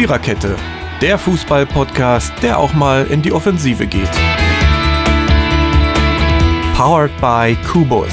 [0.00, 0.56] Viererkette,
[1.02, 4.08] der Fußball-Podcast, der auch mal in die Offensive geht.
[6.74, 8.08] Powered by Kubus.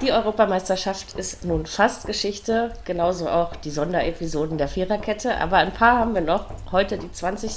[0.00, 5.36] Die Europameisterschaft ist nun fast Geschichte, genauso auch die Sonderepisoden der Viererkette.
[5.36, 6.46] Aber ein paar haben wir noch.
[6.72, 7.50] Heute die 20.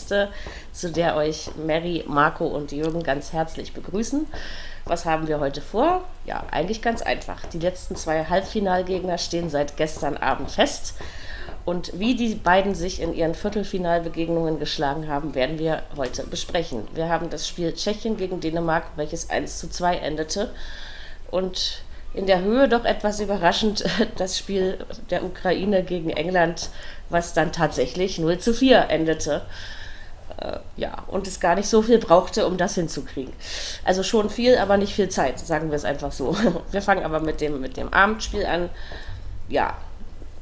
[0.73, 4.27] zu der euch Mary, Marco und Jürgen ganz herzlich begrüßen.
[4.85, 6.03] Was haben wir heute vor?
[6.25, 7.45] Ja, eigentlich ganz einfach.
[7.45, 10.95] Die letzten zwei Halbfinalgegner stehen seit gestern Abend fest.
[11.65, 16.87] Und wie die beiden sich in ihren Viertelfinalbegegnungen geschlagen haben, werden wir heute besprechen.
[16.93, 20.51] Wir haben das Spiel Tschechien gegen Dänemark, welches 1 zu 2 endete.
[21.31, 23.85] Und in der Höhe doch etwas überraschend
[24.17, 26.69] das Spiel der Ukraine gegen England,
[27.09, 29.43] was dann tatsächlich 0 zu 4 endete.
[30.37, 33.33] Äh, ja, und es gar nicht so viel brauchte, um das hinzukriegen.
[33.83, 36.35] Also schon viel, aber nicht viel Zeit, sagen wir es einfach so.
[36.71, 38.69] Wir fangen aber mit dem, mit dem Abendspiel an.
[39.49, 39.75] Ja,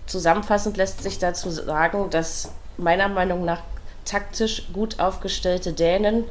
[0.07, 3.61] zusammenfassend lässt sich dazu sagen, dass meiner Meinung nach
[4.05, 6.23] taktisch gut aufgestellte Dänen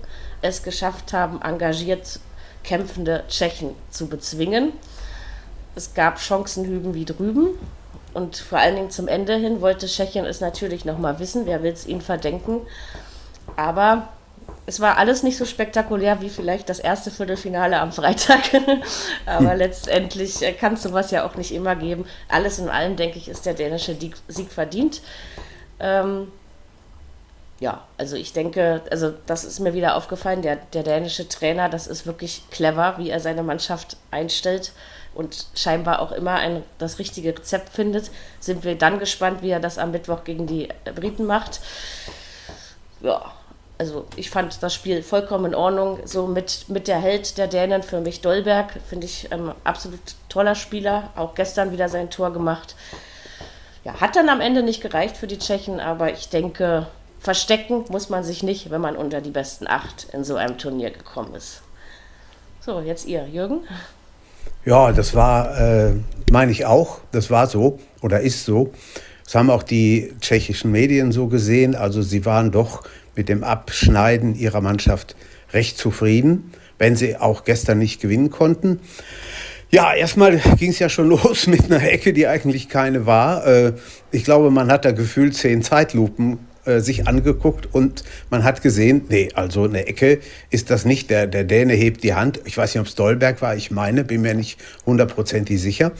[0.42, 2.18] es geschafft haben, engagiert
[2.64, 4.72] kämpfende Tschechen zu bezwingen
[5.74, 7.58] es gab Chancen hüben wie drüben.
[8.12, 11.72] Und vor allen Dingen zum Ende hin wollte Tschechien es natürlich nochmal wissen, wer will
[11.72, 12.60] es ihnen verdenken.
[13.60, 14.08] Aber
[14.64, 18.40] es war alles nicht so spektakulär wie vielleicht das erste Viertelfinale am Freitag.
[19.26, 22.06] Aber letztendlich äh, kann es sowas ja auch nicht immer geben.
[22.28, 23.94] Alles in allem, denke ich, ist der dänische
[24.28, 25.02] Sieg verdient.
[25.78, 26.28] Ähm,
[27.58, 31.86] ja, also ich denke, also das ist mir wieder aufgefallen, der, der dänische Trainer, das
[31.86, 34.72] ist wirklich clever, wie er seine Mannschaft einstellt
[35.14, 38.10] und scheinbar auch immer ein, das richtige Rezept findet.
[38.40, 41.60] Sind wir dann gespannt, wie er das am Mittwoch gegen die Briten macht.
[43.02, 43.32] Ja,
[43.80, 46.00] also ich fand das Spiel vollkommen in Ordnung.
[46.04, 50.54] So mit, mit der Held der Dänen für mich Dolberg, finde ich ähm, absolut toller
[50.54, 51.08] Spieler.
[51.16, 52.76] Auch gestern wieder sein Tor gemacht.
[53.82, 56.88] Ja, hat dann am Ende nicht gereicht für die Tschechen, aber ich denke,
[57.20, 60.90] verstecken muss man sich nicht, wenn man unter die besten acht in so einem Turnier
[60.90, 61.62] gekommen ist.
[62.60, 63.60] So, jetzt ihr, Jürgen.
[64.66, 65.94] Ja, das war, äh,
[66.30, 68.74] meine ich auch, das war so oder ist so.
[69.30, 71.76] Das haben auch die tschechischen Medien so gesehen.
[71.76, 72.82] Also sie waren doch
[73.16, 75.16] mit dem Abschneiden ihrer Mannschaft
[75.52, 78.80] recht zufrieden, wenn sie auch gestern nicht gewinnen konnten.
[79.70, 83.46] Ja, erstmal ging es ja schon los mit einer Ecke, die eigentlich keine war.
[83.46, 83.72] Äh,
[84.10, 89.02] ich glaube, man hat da gefühlt zehn Zeitlupen äh, sich angeguckt und man hat gesehen,
[89.08, 90.18] nee, also eine Ecke
[90.50, 91.08] ist das nicht.
[91.08, 92.40] Der, der Däne hebt die Hand.
[92.44, 95.92] Ich weiß nicht, ob es Dolberg war, ich meine, bin mir nicht hundertprozentig sicher.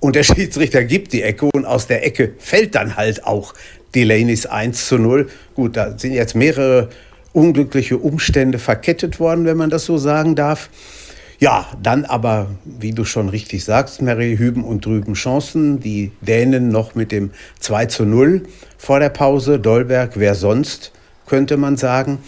[0.00, 3.54] Und der Schiedsrichter gibt die Ecke und aus der Ecke fällt dann halt auch
[3.94, 5.28] Delaney's 1 zu 0.
[5.54, 6.88] Gut, da sind jetzt mehrere
[7.32, 10.70] unglückliche Umstände verkettet worden, wenn man das so sagen darf.
[11.40, 15.80] Ja, dann aber, wie du schon richtig sagst, Mary, hüben und drüben Chancen.
[15.80, 18.42] Die Dänen noch mit dem 2 zu 0
[18.78, 19.58] vor der Pause.
[19.58, 20.92] Dolberg, wer sonst,
[21.26, 22.18] könnte man sagen.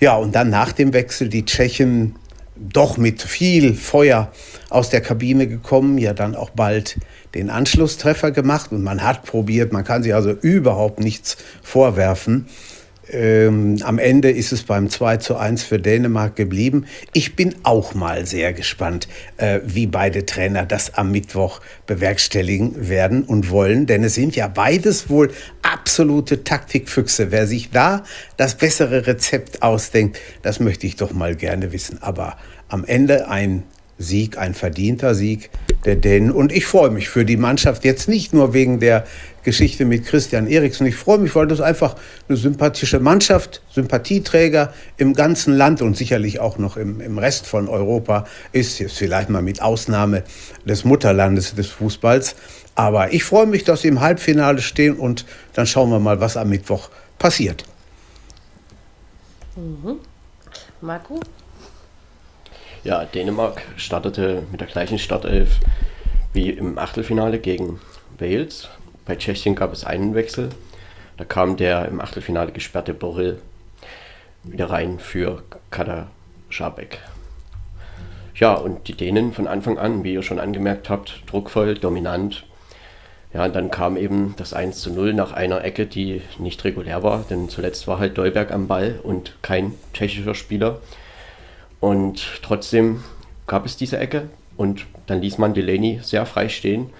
[0.00, 2.16] Ja, und dann nach dem Wechsel die Tschechen
[2.56, 4.30] doch mit viel Feuer
[4.72, 6.98] aus der Kabine gekommen, ja dann auch bald
[7.34, 12.46] den Anschlusstreffer gemacht und man hat probiert, man kann sich also überhaupt nichts vorwerfen.
[13.10, 16.86] Ähm, am Ende ist es beim 2 zu 1 für Dänemark geblieben.
[17.12, 23.24] Ich bin auch mal sehr gespannt, äh, wie beide Trainer das am Mittwoch bewerkstelligen werden
[23.24, 25.30] und wollen, denn es sind ja beides wohl
[25.62, 27.32] absolute Taktikfüchse.
[27.32, 28.04] Wer sich da
[28.36, 32.00] das bessere Rezept ausdenkt, das möchte ich doch mal gerne wissen.
[32.02, 32.36] Aber
[32.68, 33.64] am Ende ein
[34.02, 35.50] Sieg, ein verdienter Sieg
[35.84, 36.30] der Dänen.
[36.30, 39.04] Und ich freue mich für die Mannschaft jetzt nicht nur wegen der
[39.42, 40.86] Geschichte mit Christian Eriksen.
[40.86, 41.96] Ich freue mich, weil das einfach
[42.28, 47.68] eine sympathische Mannschaft, Sympathieträger im ganzen Land und sicherlich auch noch im, im Rest von
[47.68, 48.78] Europa ist.
[48.78, 50.22] Jetzt vielleicht mal mit Ausnahme
[50.64, 52.36] des Mutterlandes des Fußballs.
[52.74, 56.36] Aber ich freue mich, dass sie im Halbfinale stehen und dann schauen wir mal, was
[56.36, 56.88] am Mittwoch
[57.18, 57.64] passiert.
[59.56, 59.98] Mhm.
[60.80, 61.20] Marco?
[62.84, 65.60] Ja, Dänemark startete mit der gleichen Startelf
[66.32, 67.78] wie im Achtelfinale gegen
[68.18, 68.70] Wales.
[69.06, 70.48] Bei Tschechien gab es einen Wechsel.
[71.16, 73.38] Da kam der im Achtelfinale gesperrte Boril
[74.42, 76.08] wieder rein für Kader
[76.48, 76.98] Schabek.
[78.34, 82.44] Ja, und die Dänen von Anfang an, wie ihr schon angemerkt habt, druckvoll, dominant.
[83.32, 87.04] Ja, und dann kam eben das 1 zu 0 nach einer Ecke, die nicht regulär
[87.04, 90.80] war, denn zuletzt war halt Dolberg am Ball und kein tschechischer Spieler.
[91.82, 93.02] Und trotzdem
[93.48, 96.90] gab es diese Ecke und dann ließ man Delaney sehr frei stehen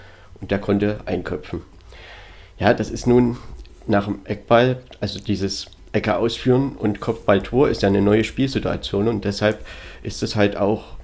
[0.40, 1.61] und der konnte einköpfen.
[2.58, 3.37] Ja, das ist nun
[3.87, 9.25] nach dem Eckball, also dieses Ecke ausführen und Kopfballtor ist ja eine neue Spielsituation und
[9.25, 9.64] deshalb
[10.02, 10.96] ist es halt auch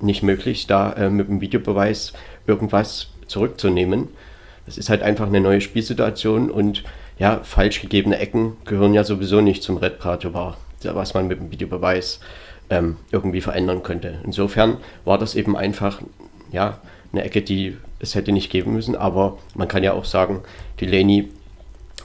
[0.00, 2.14] nicht möglich, da äh, mit dem Videobeweis
[2.46, 4.08] irgendwas zurückzunehmen.
[4.66, 6.84] Es ist halt einfach eine neue Spielsituation und
[7.18, 11.38] ja, falsch gegebene Ecken gehören ja sowieso nicht zum Red Prato Bar, was man mit
[11.38, 12.20] dem Videobeweis
[12.70, 14.20] ähm, irgendwie verändern könnte.
[14.24, 16.00] Insofern war das eben einfach
[16.50, 16.80] ja,
[17.12, 20.42] eine Ecke, die es hätte nicht geben müssen, aber man kann ja auch sagen,
[20.80, 21.30] die Leni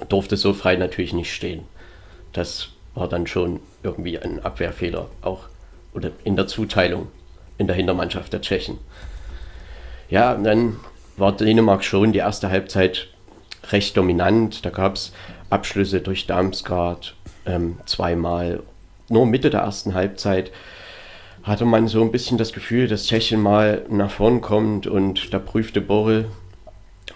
[0.10, 1.64] durfte so frei natürlich nicht stehen.
[2.34, 5.46] Das war dann schon irgendwie ein Abwehrfehler, auch
[5.94, 7.08] oder in der Zuteilung
[7.58, 8.78] in der Hintermannschaft der Tschechen.
[10.10, 10.78] Ja, dann
[11.18, 13.08] war Dänemark schon die erste Halbzeit
[13.72, 14.66] recht dominant.
[14.66, 15.14] Da gab es
[15.50, 17.16] Abschlüsse durch Damsgaard
[17.46, 18.62] ähm, zweimal.
[19.10, 20.52] Nur Mitte der ersten Halbzeit
[21.44, 25.40] hatte man so ein bisschen das Gefühl, dass Tschechien mal nach vorn kommt und da
[25.40, 26.26] prüfte Borrell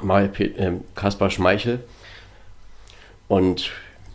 [0.01, 1.80] mal äh, Kaspar Schmeichel.
[3.27, 3.71] Und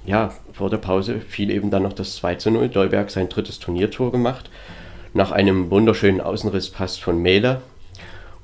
[0.06, 2.68] ja, vor der Pause fiel eben dann noch das 2 zu 0.
[2.68, 4.50] Dolberg sein drittes Turniertor gemacht.
[5.14, 7.62] Nach einem wunderschönen Außenrisspass von Mähler.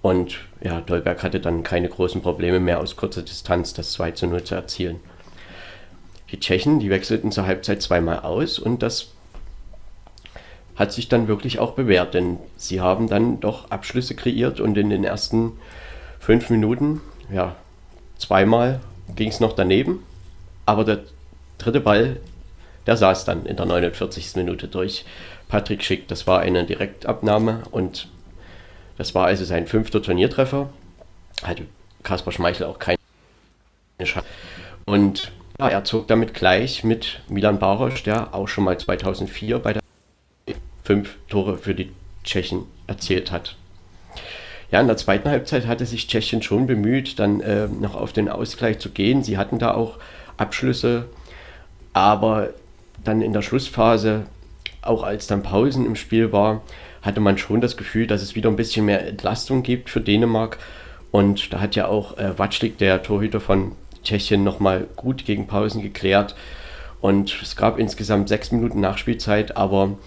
[0.03, 4.27] Und ja, Dolberg hatte dann keine großen Probleme mehr aus kurzer Distanz das 2 zu
[4.27, 5.01] 0 zu erzielen.
[6.31, 9.13] Die Tschechen, die wechselten zur Halbzeit zweimal aus und das
[10.81, 14.89] hat sich dann wirklich auch bewährt, denn sie haben dann doch Abschlüsse kreiert und in
[14.89, 15.53] den ersten
[16.19, 17.55] fünf Minuten, ja,
[18.17, 18.81] zweimal
[19.15, 20.03] ging es noch daneben,
[20.65, 21.01] aber der
[21.59, 22.17] dritte Ball,
[22.87, 24.37] der saß dann in der 49.
[24.37, 25.05] Minute durch
[25.49, 26.09] Patrick Schick.
[26.09, 28.09] Das war eine Direktabnahme und
[28.97, 30.71] das war also sein fünfter Turniertreffer.
[31.43, 31.67] Hatte
[32.03, 32.97] Kaspar Schmeichel auch keine
[34.03, 34.27] Chance.
[34.87, 39.75] Und ja, er zog damit gleich mit Milan Barosch, der auch schon mal 2004 bei
[39.75, 39.80] der
[40.83, 41.91] fünf Tore für die
[42.25, 43.57] Tschechen erzielt hat.
[44.71, 48.29] Ja, in der zweiten Halbzeit hatte sich Tschechien schon bemüht, dann äh, noch auf den
[48.29, 49.23] Ausgleich zu gehen.
[49.23, 49.99] Sie hatten da auch
[50.37, 51.07] Abschlüsse
[51.93, 52.51] aber
[53.03, 54.27] dann in der Schlussphase,
[54.83, 56.63] auch als dann Pausen im Spiel war,
[57.03, 60.59] hatte man schon das Gefühl, dass es wieder ein bisschen mehr Entlastung gibt für Dänemark.
[61.11, 63.73] Und da hat ja auch äh, Watschlik, der Torhüter von
[64.05, 66.37] Tschechien, nochmal gut gegen Pausen geklärt.
[67.01, 69.99] Und es gab insgesamt sechs Minuten Nachspielzeit, aber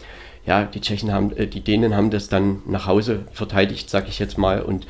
[0.45, 4.19] ja, die Tschechen haben, äh, die Dänen haben das dann nach Hause verteidigt, sag ich
[4.19, 4.87] jetzt mal, und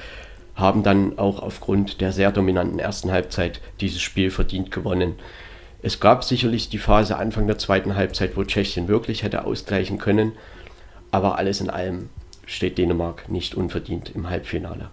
[0.56, 5.16] haben dann auch aufgrund der sehr dominanten ersten Halbzeit dieses Spiel verdient gewonnen.
[5.82, 10.34] Es gab sicherlich die Phase Anfang der zweiten Halbzeit, wo Tschechien wirklich hätte ausgleichen können,
[11.12, 12.10] aber alles in allem
[12.46, 14.90] steht Dänemark nicht unverdient im Halbfinale.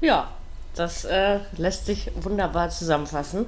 [0.00, 0.30] Ja,
[0.74, 3.46] das äh, lässt sich wunderbar zusammenfassen.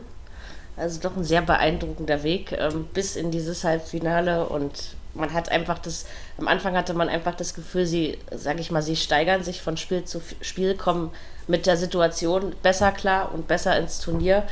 [0.81, 5.79] Also doch ein sehr beeindruckender Weg ähm, bis in dieses Halbfinale und man hat einfach
[5.79, 6.07] das,
[6.39, 9.77] am Anfang hatte man einfach das Gefühl, sie, sag ich mal, sie steigern sich von
[9.77, 11.11] Spiel zu Spiel, kommen
[11.49, 14.45] mit der Situation besser klar und besser ins Turnier.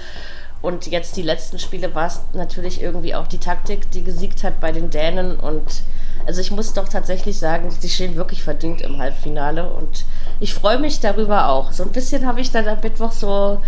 [0.60, 4.60] Und jetzt die letzten Spiele war es natürlich irgendwie auch die Taktik, die gesiegt hat
[4.60, 5.38] bei den Dänen.
[5.38, 5.82] Und
[6.26, 9.70] also ich muss doch tatsächlich sagen, sie stehen wirklich verdient im Halbfinale.
[9.70, 10.04] Und
[10.40, 11.72] ich freue mich darüber auch.
[11.72, 13.62] So ein bisschen habe ich dann am Mittwoch so,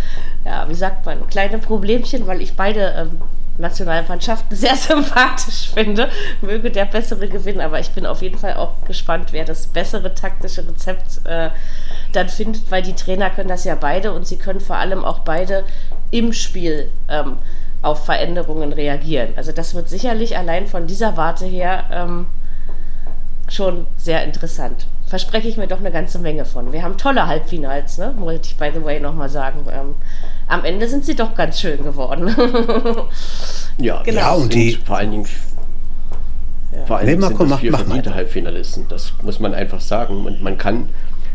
[0.45, 3.21] ja, wie sagt man, kleine Problemchen, weil ich beide ähm,
[3.57, 6.09] Nationalmannschaften sehr sympathisch finde.
[6.41, 10.13] Möge der bessere gewinnen, aber ich bin auf jeden Fall auch gespannt, wer das bessere
[10.13, 11.49] taktische Rezept äh,
[12.13, 15.19] dann findet, weil die Trainer können das ja beide und sie können vor allem auch
[15.19, 15.63] beide
[16.11, 17.37] im Spiel ähm,
[17.81, 19.29] auf Veränderungen reagieren.
[19.35, 22.27] Also das wird sicherlich allein von dieser Warte her ähm,
[23.49, 24.87] schon sehr interessant.
[25.07, 26.71] Verspreche ich mir doch eine ganze Menge von.
[26.71, 28.13] Wir haben tolle Halbfinals, ne?
[28.17, 29.65] wollte ich by the way nochmal sagen.
[29.71, 29.95] Ähm,
[30.51, 32.27] am Ende sind sie doch ganz schön geworden.
[33.77, 34.19] ja, genau.
[34.19, 35.27] Ja, und die vor allen Dingen
[36.73, 36.85] ja.
[36.85, 38.85] Vor allem nee, sind das vier verdiente Halbfinalisten.
[38.87, 40.25] Das muss man einfach sagen.
[40.25, 40.89] Und man kann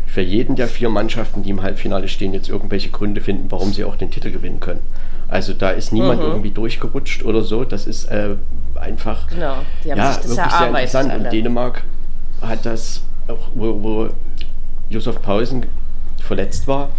[0.07, 3.83] für jeden der vier Mannschaften, die im Halbfinale stehen, jetzt irgendwelche Gründe finden, warum sie
[3.83, 4.81] auch den Titel gewinnen können.
[5.27, 6.27] Also da ist niemand mhm.
[6.27, 7.65] irgendwie durchgerutscht oder so.
[7.65, 8.35] Das ist äh,
[8.75, 9.57] einfach genau.
[9.83, 11.11] die haben ja, sich das wirklich sehr interessant.
[11.11, 11.23] Alle.
[11.23, 11.83] Und Dänemark
[12.41, 14.09] hat das, auch wo, wo
[14.89, 15.65] Josef Pausen
[16.19, 16.89] verletzt war,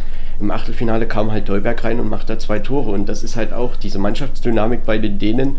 [0.41, 2.91] im Achtelfinale kam halt Dolberg rein und macht da zwei Tore.
[2.91, 5.57] Und das ist halt auch diese Mannschaftsdynamik bei den Dänen.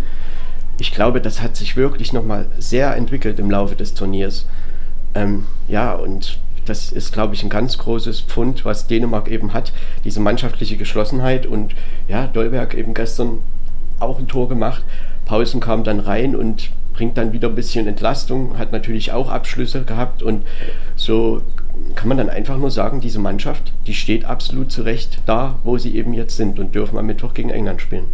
[0.80, 4.46] Ich glaube, das hat sich wirklich nochmal sehr entwickelt im Laufe des Turniers.
[5.14, 9.74] Ähm, ja, und das ist, glaube ich, ein ganz großes Pfund, was Dänemark eben hat.
[10.06, 11.46] Diese mannschaftliche Geschlossenheit.
[11.46, 11.76] Und
[12.08, 13.40] ja, Dolberg eben gestern
[14.00, 14.84] auch ein Tor gemacht.
[15.26, 19.84] Pausen kam dann rein und bringt dann wieder ein bisschen Entlastung, hat natürlich auch Abschlüsse
[19.84, 20.46] gehabt und
[20.96, 21.42] so
[21.96, 25.96] kann man dann einfach nur sagen, diese Mannschaft, die steht absolut zurecht da, wo sie
[25.96, 28.06] eben jetzt sind und dürfen am Mittwoch gegen England spielen.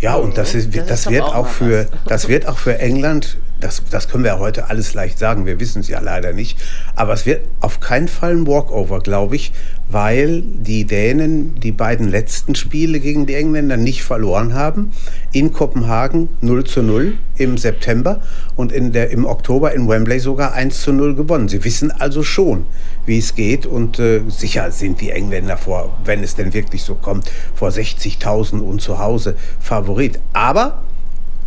[0.00, 3.82] Ja, und das, ist, das, das wird auch für, das wird auch für England Das,
[3.90, 5.46] das können wir ja heute alles leicht sagen.
[5.46, 6.58] Wir wissen es ja leider nicht.
[6.96, 9.52] Aber es wird auf keinen Fall ein Walkover, glaube ich,
[9.88, 14.92] weil die Dänen die beiden letzten Spiele gegen die Engländer nicht verloren haben.
[15.32, 18.20] In Kopenhagen 0 zu 0 im September
[18.54, 21.48] und in der, im Oktober in Wembley sogar 1 zu 0 gewonnen.
[21.48, 22.66] Sie wissen also schon,
[23.06, 26.96] wie es geht und äh, sicher sind die Engländer vor, wenn es denn wirklich so
[26.96, 30.20] kommt, vor 60.000 und zu Hause Favorit.
[30.34, 30.82] Aber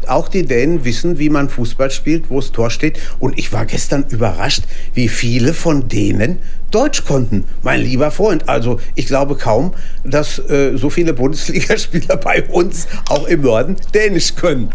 [0.10, 3.00] auch die Dänen wissen, wie man Fußball spielt, wo das Tor steht.
[3.20, 6.40] Und ich war gestern überrascht, wie viele von denen
[6.72, 8.50] Deutsch konnten, mein lieber Freund.
[8.50, 9.74] Also ich glaube kaum,
[10.04, 14.72] dass äh, so viele Bundesligaspieler bei uns auch im Norden Dänisch können.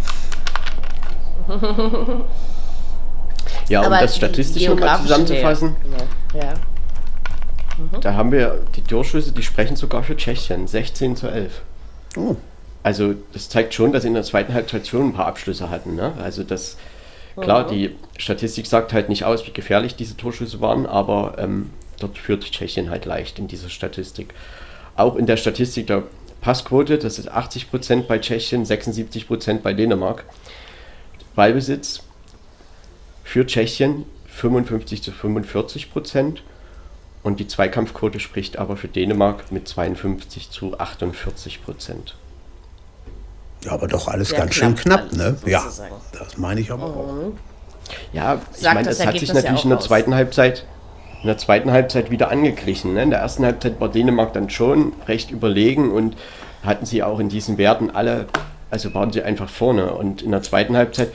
[3.68, 5.76] Ja, um das statistisch nochmal zusammenzufassen.
[6.34, 6.40] Ja.
[6.40, 6.54] ja.
[7.78, 8.00] Mhm.
[8.00, 10.66] Da haben wir die Torschüsse, die sprechen sogar für Tschechien.
[10.66, 11.62] 16 zu 11.
[12.16, 12.36] Oh.
[12.82, 15.94] Also das zeigt schon, dass sie in der zweiten Halbzeit schon ein paar Abschlüsse hatten.
[15.94, 16.12] Ne?
[16.22, 16.76] Also das,
[17.40, 17.68] klar, mhm.
[17.68, 21.70] die Statistik sagt halt nicht aus, wie gefährlich diese Torschüsse waren, aber ähm,
[22.00, 24.34] dort führt Tschechien halt leicht in dieser Statistik.
[24.96, 26.02] Auch in der Statistik der
[26.40, 30.24] Passquote, das ist 80% bei Tschechien, 76% bei Dänemark.
[31.36, 32.02] Ballbesitz
[33.22, 36.42] für Tschechien 55 zu 45 Prozent
[37.22, 42.16] und die Zweikampfquote spricht aber für Dänemark mit 52 zu 48 Prozent.
[43.64, 45.37] Ja, aber doch alles Sehr ganz schön knapp, ne?
[45.47, 47.12] Ja, das meine ich aber auch.
[47.12, 47.38] Mhm.
[48.12, 50.64] Ja, ich meine, das, das hat sich natürlich ja in der zweiten Halbzeit
[51.23, 52.95] in der zweiten Halbzeit wieder angeglichen.
[52.95, 53.04] Ne?
[53.04, 56.16] In der ersten Halbzeit war Dänemark dann schon recht überlegen und
[56.64, 58.26] hatten sie auch in diesen Werten alle,
[58.71, 59.92] also waren sie einfach vorne.
[59.92, 61.12] Und in der zweiten Halbzeit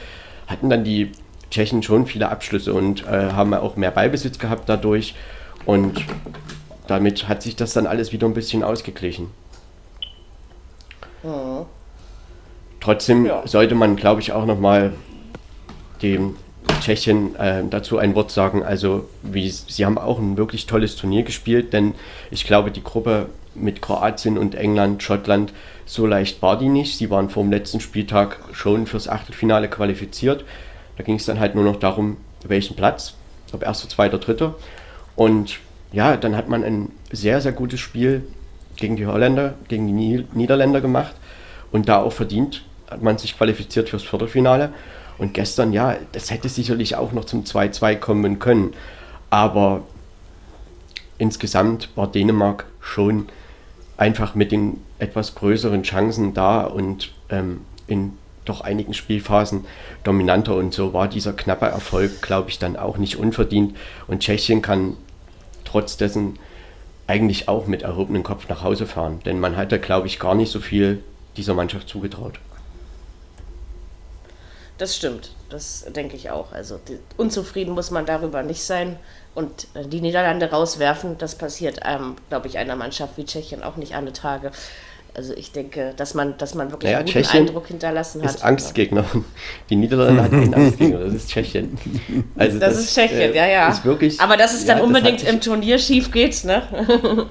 [0.48, 1.12] hatten dann die
[1.51, 5.13] Tschechen schon viele Abschlüsse und äh, haben auch mehr Ballbesitz gehabt dadurch.
[5.66, 6.06] Und
[6.88, 9.30] damit hat sich das dann alles wieder ein bisschen ausgeglichen.
[11.24, 11.66] Mhm.
[12.88, 13.46] Trotzdem ja.
[13.46, 14.94] sollte man, glaube ich, auch nochmal
[16.01, 16.38] dem
[16.79, 18.63] Tschechien äh, dazu ein Wort sagen.
[18.63, 21.96] Also, wie, sie haben auch ein wirklich tolles Turnier gespielt, denn
[22.32, 23.25] ich glaube, die Gruppe
[23.56, 25.51] mit Kroatien und England, Schottland,
[25.86, 26.98] so leicht war die nicht.
[26.98, 30.46] Sie waren vor dem letzten Spieltag schon fürs Achtelfinale qualifiziert.
[30.96, 32.15] Da ging es dann halt nur noch darum,
[32.48, 33.15] welchen Platz,
[33.51, 34.56] ob erster, zweiter, dritter.
[35.17, 35.60] Und
[35.91, 38.25] ja, dann hat man ein sehr, sehr gutes Spiel
[38.77, 41.15] gegen die Holländer, gegen die Niederländer gemacht
[41.74, 44.74] und da auch verdient hat man sich qualifiziert fürs Viertelfinale.
[45.17, 48.74] Und gestern, ja, das hätte sicherlich auch noch zum 2-2 kommen können.
[49.29, 49.84] Aber
[51.17, 53.27] insgesamt war Dänemark schon
[53.98, 58.13] einfach mit den etwas größeren Chancen da und ähm, in
[58.46, 59.65] doch einigen Spielphasen
[60.03, 60.56] dominanter.
[60.56, 63.75] Und so war dieser knappe Erfolg, glaube ich, dann auch nicht unverdient.
[64.08, 64.96] Und Tschechien kann
[65.65, 66.39] trotz dessen
[67.08, 69.20] eigentlich auch mit erhobenem Kopf nach Hause fahren.
[69.25, 71.03] Denn man hatte, glaube ich, gar nicht so viel
[71.36, 72.39] dieser Mannschaft zugetraut.
[74.77, 76.51] Das stimmt, das denke ich auch.
[76.51, 76.79] Also
[77.17, 78.98] unzufrieden muss man darüber nicht sein
[79.34, 83.75] und äh, die Niederlande rauswerfen, das passiert, ähm, glaube ich, einer Mannschaft wie Tschechien auch
[83.75, 84.51] nicht alle Tage.
[85.15, 88.36] Also ich denke, dass man, dass man wirklich naja, einen guten Tschechien Eindruck hinterlassen hat.
[88.36, 89.03] ist Angstgegner.
[89.69, 91.77] Die Niederlande hat keinen Angstgegner, das ist Tschechien.
[92.36, 93.69] Also das, das ist Tschechien, äh, ja, ja.
[93.69, 96.62] Ist wirklich, Aber dass es dann ja, unbedingt im Turnier schief geht, ne?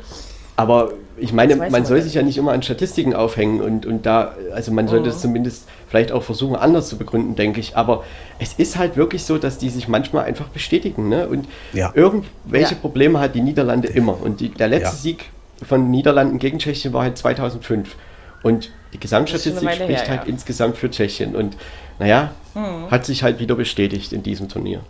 [0.57, 4.35] Aber ich meine, man soll sich ja nicht immer an Statistiken aufhängen und, und da,
[4.53, 5.21] also man sollte es mhm.
[5.21, 7.77] zumindest vielleicht auch versuchen, anders zu begründen, denke ich.
[7.77, 8.05] Aber
[8.39, 11.09] es ist halt wirklich so, dass die sich manchmal einfach bestätigen.
[11.09, 11.29] Ne?
[11.29, 11.93] Und ja.
[11.95, 12.81] irgendwelche ja.
[12.81, 14.21] Probleme hat die Niederlande immer.
[14.21, 15.03] Und die, der letzte ja.
[15.03, 15.25] Sieg
[15.67, 17.97] von Niederlanden gegen Tschechien war halt 2005.
[18.43, 21.35] Und die Gesamtstatistik spricht her, halt insgesamt für Tschechien.
[21.35, 21.57] Und
[21.99, 22.91] naja, mhm.
[22.91, 24.81] hat sich halt wieder bestätigt in diesem Turnier.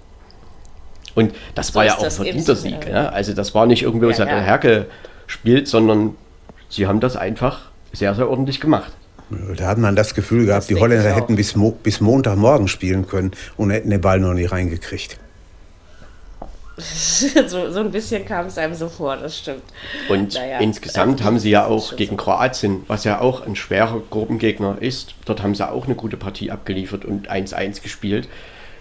[1.15, 2.87] Und das so war ja auch ein verdienter Sieg.
[2.89, 3.09] Ja?
[3.09, 4.41] Also das war nicht irgendwo ja, ja.
[4.41, 4.87] Herke
[5.27, 6.15] spielt, sondern
[6.69, 8.93] sie haben das einfach sehr, sehr ordentlich gemacht.
[9.57, 13.09] Da hat man das Gefühl gehabt, das die Holländer hätten bis, Mo bis Montagmorgen spielen
[13.09, 15.19] können und hätten den Ball noch nicht reingekriegt.
[16.77, 19.63] so, so ein bisschen kam es einem so vor, das stimmt.
[20.09, 24.77] Und naja, insgesamt haben sie ja auch gegen Kroatien, was ja auch ein schwerer Gruppengegner
[24.81, 28.29] ist, dort haben sie auch eine gute Partie abgeliefert und 1-1 gespielt.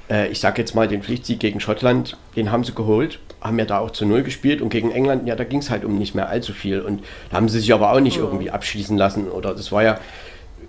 [0.10, 3.66] Äh, ich sage jetzt mal, den Pflichtsieg gegen Schottland, den haben sie geholt haben ja
[3.66, 6.16] da auch zu Null gespielt und gegen England, ja, da ging es halt um nicht
[6.16, 6.82] mehr allzu viel.
[6.82, 9.30] Und da haben sie sich aber auch nicht irgendwie abschließen lassen.
[9.30, 10.00] Oder das war ja,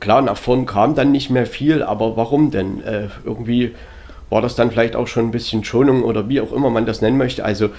[0.00, 2.82] klar, nach vorn kam dann nicht mehr viel, aber warum denn?
[2.82, 3.74] Äh, irgendwie
[4.30, 7.00] war das dann vielleicht auch schon ein bisschen Schonung oder wie auch immer man das
[7.00, 7.44] nennen möchte.
[7.44, 7.70] Also,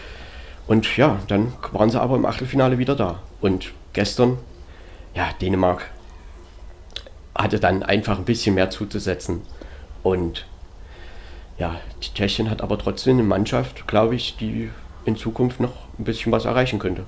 [0.68, 3.20] und ja, dann waren sie aber im Achtelfinale wieder da.
[3.42, 4.38] Und gestern,
[5.14, 5.90] ja, Dänemark
[7.36, 9.42] hatte dann einfach ein bisschen mehr zuzusetzen.
[10.04, 10.46] Und
[11.58, 14.70] ja, die Tschechien hat aber trotzdem eine Mannschaft, glaube ich, die
[15.08, 17.04] in Zukunft noch ein bisschen was erreichen könnte.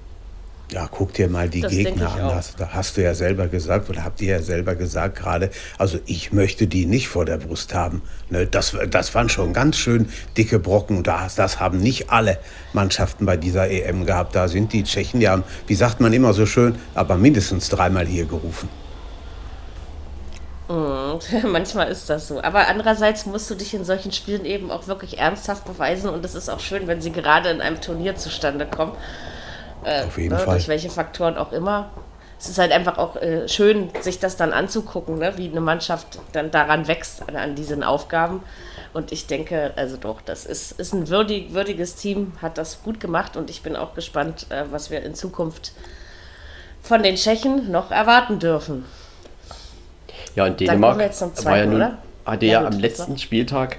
[0.72, 2.30] Ja, guck dir mal die Das Gegner an.
[2.30, 5.98] Das, da hast du ja selber gesagt, oder habt ihr ja selber gesagt gerade, also
[6.06, 8.04] ich möchte die nicht vor der Brust haben.
[8.30, 11.02] Ne, das, das waren schon ganz schön dicke Brocken.
[11.02, 12.38] Das, das haben nicht alle
[12.74, 14.36] Mannschaften bei dieser EM gehabt.
[14.36, 18.26] Da sind die Tschechen ja, wie sagt man immer so schön, aber mindestens dreimal hier
[18.26, 18.70] gerufen.
[21.48, 22.42] Manchmal ist das so.
[22.42, 26.36] Aber andererseits musst du dich in solchen Spielen eben auch wirklich ernsthaft beweisen und es
[26.36, 28.94] ist auch schön, wenn sie gerade in einem Turnier zustande kommen.
[29.84, 30.56] Äh, Auf jeden ne, Fall.
[30.56, 31.90] Durch welche Faktoren auch immer.
[32.40, 35.34] Es ist halt einfach auch äh, schön, sich das dann anzugucken, ne?
[35.38, 38.44] wie eine Mannschaft dann daran wächst, an, an diesen Aufgaben.
[38.94, 43.00] Und ich denke, also doch, das ist, ist ein würdig, würdiges Team, hat das gut
[43.00, 45.74] gemacht und ich bin auch gespannt, äh, was wir in Zukunft
[46.82, 48.86] von den Tschechen noch erwarten dürfen.
[50.40, 51.98] Ja, und kommen Dänemark wir jetzt zum war ja zweiten, nun, oder?
[52.26, 53.78] hatte Ja, ja, gut, am letzten Spieltag,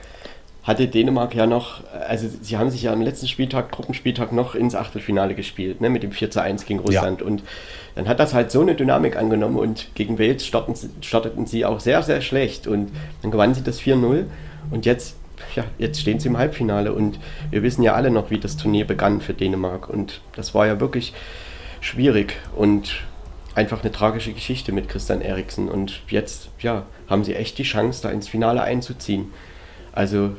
[0.63, 4.75] hatte Dänemark ja noch, also sie haben sich ja am letzten Spieltag, Gruppenspieltag noch ins
[4.75, 7.23] Achtelfinale gespielt, ne, mit dem 4 zu 1 gegen Russland.
[7.23, 7.43] Und
[7.95, 11.65] dann hat das halt so eine Dynamik angenommen und gegen Wales starten, sie- starteten sie
[11.65, 12.67] auch sehr, sehr schlecht.
[12.67, 12.91] Und
[13.23, 14.27] dann gewannen sie das 4-0
[14.71, 15.17] und jetzt,
[15.57, 17.19] ja, jetzt stehen sie im Halbfinale und
[17.51, 19.89] wir wissen ja alle noch, wie das Turnier begann für Dänemark.
[19.89, 21.15] Und das war ja wirklich
[21.81, 22.93] schwierig und
[23.55, 25.69] einfach eine tragische Geschichte mit Christian Eriksen.
[25.69, 29.33] Und jetzt, ja, haben sie echt die Chance, da ins Finale einzuziehen.
[29.93, 30.31] Also,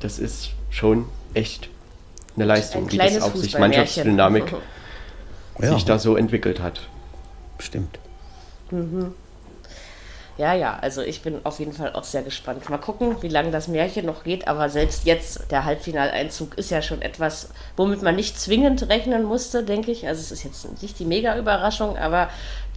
[0.00, 1.68] das ist schon echt
[2.36, 3.58] eine Leistung, Ein wie das auch sich.
[3.58, 4.54] Mannschaftsdynamik
[5.60, 6.88] Ja, sich da so entwickelt hat.
[7.58, 7.98] stimmt.
[10.38, 12.68] Ja, ja, also ich bin auf jeden Fall auch sehr gespannt.
[12.70, 16.80] Mal gucken, wie lange das Märchen noch geht, aber selbst jetzt, der Halbfinaleinzug ist ja
[16.80, 20.08] schon etwas, womit man nicht zwingend rechnen musste, denke ich.
[20.08, 22.30] Also es ist jetzt nicht die Mega-Überraschung, aber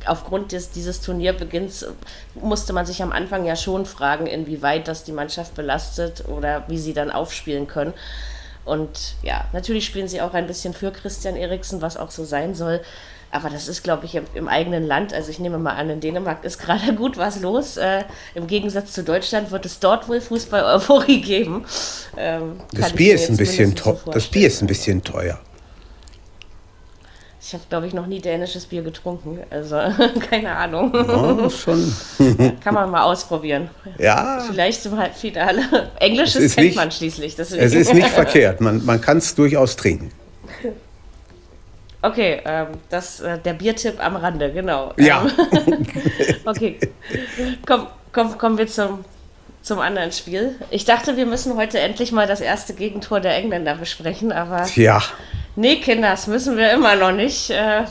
[0.06, 1.86] aufgrund des, dieses Turnierbeginns
[2.36, 6.78] musste man sich am Anfang ja schon fragen, inwieweit das die Mannschaft belastet oder wie
[6.78, 7.94] sie dann aufspielen können.
[8.66, 12.54] Und ja, natürlich spielen sie auch ein bisschen für Christian Eriksen, was auch so sein
[12.54, 12.82] soll.
[13.32, 15.13] Aber das ist, glaube ich, im, im eigenen Land.
[15.13, 17.75] Also ich nehme mal an, in Dänemark ist gerade gut was los.
[17.77, 18.03] Äh,
[18.34, 21.65] Im Gegensatz zu Deutschland wird es dort wohl Fußball-Euphorie geben.
[22.17, 24.13] Ähm, Das Bier ist ein bisschen so teuer.
[24.13, 25.39] Das Bier ist ein bisschen teuer.
[27.48, 29.39] Ich habe, glaube ich, noch nie dänisches Bier getrunken.
[29.51, 29.75] Also
[30.32, 30.91] keine Ahnung.
[30.96, 31.94] Ja, schon.
[32.63, 33.70] Kann man mal ausprobieren.
[34.00, 35.91] Ja, Vielleicht zum Halbfinale.
[36.00, 37.36] Englisches kennt nicht- man schließlich.
[37.36, 37.62] Deswegen.
[37.63, 38.62] es ist nicht verkehrt.
[38.62, 40.12] Man, man kann es durchaus trinken.
[42.05, 44.94] Okay, ähm, das, äh, der Biertipp am Rande, genau.
[44.98, 45.25] Ja.
[45.65, 45.87] Ähm,
[46.46, 46.79] okay,
[47.65, 49.03] komm, komm, kommen wir zum,
[49.63, 50.55] zum anderen Spiel.
[50.70, 55.01] Ich dachte, wir müssen heute endlich mal das erste Gegentor der Engländer besprechen, aber Ja,
[55.55, 57.50] nee, Kinders, müssen wir immer noch nicht.
[57.50, 57.85] Äh,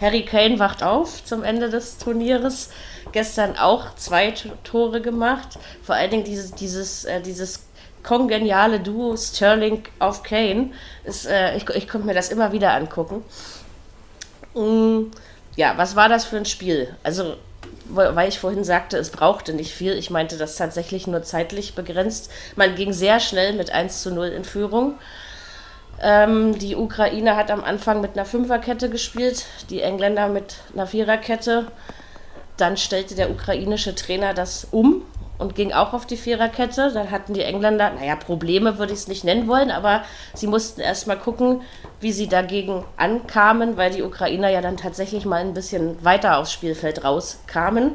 [0.00, 2.70] Harry Kane wacht auf zum Ende des Turnieres.
[3.12, 4.32] Gestern auch zwei
[4.64, 5.58] Tore gemacht.
[5.82, 7.66] Vor allen Dingen dieses, dieses, äh, dieses
[8.02, 10.70] kongeniale Duo Sterling auf Kane.
[11.04, 13.24] Ist, äh, ich, ich konnte mir das immer wieder angucken.
[14.54, 15.10] Mm,
[15.56, 16.94] Ja, was war das für ein Spiel?
[17.02, 17.36] Also,
[17.86, 19.92] weil ich vorhin sagte, es brauchte nicht viel.
[19.94, 22.30] Ich meinte das tatsächlich nur zeitlich begrenzt.
[22.56, 24.94] Man ging sehr schnell mit 1 zu 0 in Führung.
[26.00, 31.66] Ähm, die Ukraine hat am Anfang mit einer Fünferkette gespielt, die Engländer mit einer Viererkette.
[32.56, 35.02] Dann stellte der ukrainische Trainer das um
[35.42, 36.90] und ging auch auf die Viererkette.
[36.92, 40.80] Dann hatten die Engländer, naja, Probleme würde ich es nicht nennen wollen, aber sie mussten
[40.80, 41.60] erst mal gucken,
[42.00, 46.52] wie sie dagegen ankamen, weil die Ukrainer ja dann tatsächlich mal ein bisschen weiter aufs
[46.52, 47.92] Spielfeld rauskamen.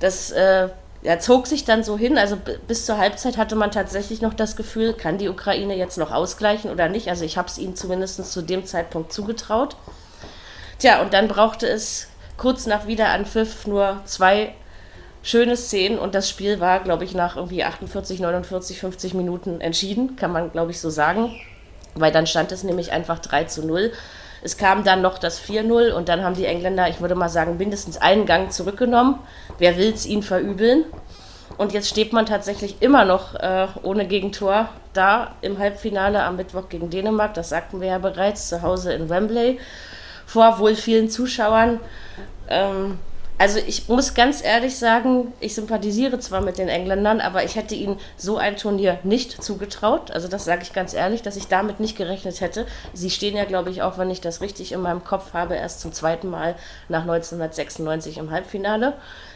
[0.00, 0.68] Das äh,
[1.02, 2.16] ja, zog sich dann so hin.
[2.16, 6.10] Also bis zur Halbzeit hatte man tatsächlich noch das Gefühl, kann die Ukraine jetzt noch
[6.10, 7.08] ausgleichen oder nicht.
[7.08, 9.76] Also ich habe es ihnen zumindest zu dem Zeitpunkt zugetraut.
[10.78, 14.54] Tja, und dann brauchte es kurz nach Wiederanpfiff nur zwei
[15.22, 20.16] schöne Szenen und das Spiel war, glaube ich, nach irgendwie 48, 49, 50 Minuten entschieden,
[20.16, 21.34] kann man, glaube ich, so sagen.
[21.94, 23.92] Weil dann stand es nämlich einfach 3 zu 0.
[24.42, 27.58] Es kam dann noch das 4-0 und dann haben die Engländer, ich würde mal sagen,
[27.58, 29.18] mindestens einen Gang zurückgenommen.
[29.58, 30.84] Wer will es ihnen verübeln?
[31.58, 36.68] Und jetzt steht man tatsächlich immer noch äh, ohne Gegentor da im Halbfinale am Mittwoch
[36.68, 37.34] gegen Dänemark.
[37.34, 39.60] Das sagten wir ja bereits, zu Hause in Wembley.
[40.26, 41.78] Vor wohl vielen Zuschauern.
[42.48, 42.98] Ähm,
[43.42, 47.74] also ich muss ganz ehrlich sagen, ich sympathisiere zwar mit den Engländern, aber ich hätte
[47.74, 50.12] ihnen so ein Turnier nicht zugetraut.
[50.12, 52.66] Also das sage ich ganz ehrlich, dass ich damit nicht gerechnet hätte.
[52.94, 55.80] Sie stehen ja, glaube ich, auch, wenn ich das richtig in meinem Kopf habe, erst
[55.80, 56.54] zum zweiten Mal
[56.88, 58.92] nach 1996 im Halbfinale.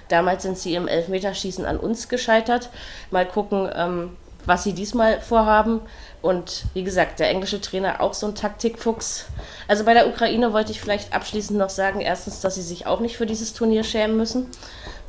[0.06, 2.70] Damals sind sie im Elfmeterschießen an uns gescheitert.
[3.10, 4.16] Mal gucken, ähm,
[4.46, 5.80] was sie diesmal vorhaben.
[6.22, 9.26] Und wie gesagt, der englische Trainer auch so ein Taktikfuchs.
[9.68, 13.00] Also bei der Ukraine wollte ich vielleicht abschließend noch sagen, erstens, dass sie sich auch
[13.00, 14.48] nicht für dieses Turnier schämen müssen.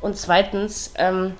[0.00, 1.34] Und zweitens, ähm,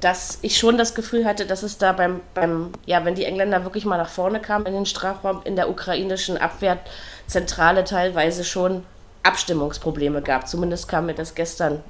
[0.00, 3.64] dass ich schon das Gefühl hatte, dass es da beim, beim, ja, wenn die Engländer
[3.64, 8.84] wirklich mal nach vorne kamen in den Strafraum, in der ukrainischen Abwehrzentrale teilweise schon
[9.22, 10.48] Abstimmungsprobleme gab.
[10.48, 11.82] Zumindest kam mir das gestern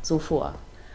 [0.00, 0.54] so vor.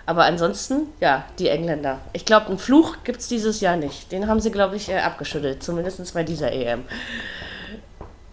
[0.10, 2.00] Aber ansonsten, ja, die Engländer.
[2.13, 4.12] Ich glaube, einen Fluch gibt es dieses Jahr nicht.
[4.12, 6.84] Den haben sie, glaube ich, äh, abgeschüttelt, zumindest bei dieser EM.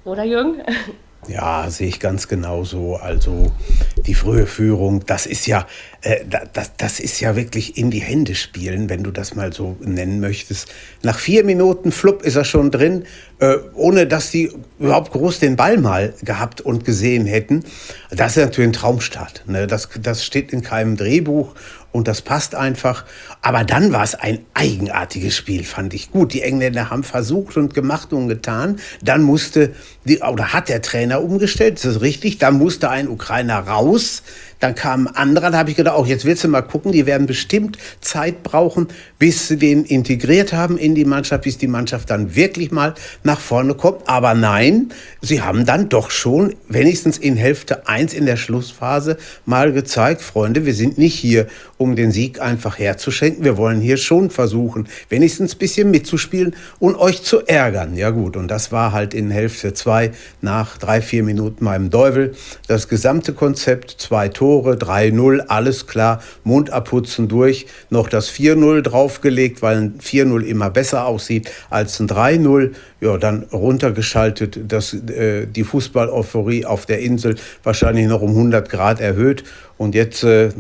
[0.07, 0.63] Oder Jürgen?
[1.29, 2.97] Ja, sehe ich ganz genauso.
[2.97, 3.53] Also
[4.07, 5.67] die frühe Führung, das ist ja,
[6.03, 9.77] äh, das, das ist ja wirklich in die Hände spielen, wenn du das mal so
[9.81, 10.73] nennen möchtest.
[11.03, 13.07] Nach vier Minuten flupp ist er schon drin,
[13.41, 17.65] äh, ohne dass die überhaupt groß den Ball mal gehabt und gesehen hätten.
[18.11, 19.45] Das ist natürlich ein Traumstart.
[19.47, 19.67] Ne?
[19.67, 21.55] Das, das steht in keinem Drehbuch
[21.93, 23.05] und das passt einfach.
[23.43, 26.33] Aber dann war es ein eigenartiges Spiel, fand ich gut.
[26.33, 28.79] Die Engländer haben versucht und gemacht und getan.
[29.03, 32.39] Dann musste, die, oder hat der Trainer umgestellt, das ist richtig.
[32.39, 34.23] Dann musste ein Ukrainer raus.
[34.61, 37.07] Dann kam ein anderer, da habe ich gedacht, auch jetzt willst du mal gucken, die
[37.07, 38.89] werden bestimmt Zeit brauchen,
[39.19, 43.41] bis sie den integriert haben in die Mannschaft, bis die Mannschaft dann wirklich mal nach
[43.41, 44.09] vorne kommt.
[44.09, 44.89] Aber nein,
[45.21, 50.65] sie haben dann doch schon wenigstens in Hälfte 1 in der Schlussphase mal gezeigt, Freunde,
[50.65, 53.45] wir sind nicht hier, um den Sieg einfach herzuschenken.
[53.45, 57.97] Wir wollen hier schon versuchen, wenigstens ein bisschen mitzuspielen und euch zu ärgern.
[57.97, 62.35] Ja gut, und das war halt in Hälfte 2 nach drei, vier Minuten meinem Deuvel.
[62.67, 68.83] Das gesamte Konzept, zwei Tore Tore, 3-0, alles klar, Mund abputzen durch, noch das 4-0
[68.83, 72.71] draufgelegt, weil ein 4-0 immer besser aussieht als ein 3-0.
[73.01, 79.01] Ja, dann runtergeschaltet, das, äh, die Fußball-Euphorie auf der Insel wahrscheinlich noch um 100 Grad
[79.01, 79.43] erhöht.
[79.79, 80.51] Und jetzt äh,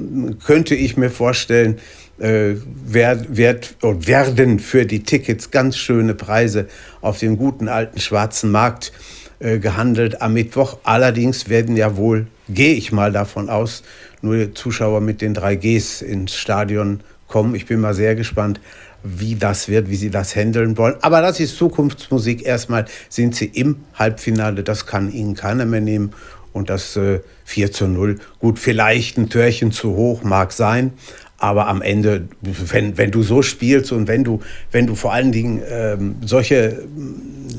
[0.44, 1.78] könnte ich mir vorstellen,
[2.18, 6.66] äh, werd, werd, werden für die Tickets ganz schöne Preise
[7.02, 8.90] auf dem guten alten schwarzen Markt
[9.38, 10.78] äh, gehandelt am Mittwoch.
[10.82, 13.82] Allerdings werden ja wohl, gehe ich mal davon aus,
[14.22, 17.54] nur Zuschauer mit den 3Gs ins Stadion kommen.
[17.54, 18.60] Ich bin mal sehr gespannt,
[19.02, 20.96] wie das wird, wie sie das handeln wollen.
[21.02, 22.44] Aber das ist Zukunftsmusik.
[22.44, 26.12] Erstmal sind sie im Halbfinale, das kann ihnen keiner mehr nehmen.
[26.52, 30.94] Und das äh, 4 zu 0, gut, vielleicht ein Törchen zu hoch mag sein,
[31.36, 34.40] aber am Ende, wenn, wenn du so spielst und wenn du,
[34.72, 36.82] wenn du vor allen Dingen ähm, solche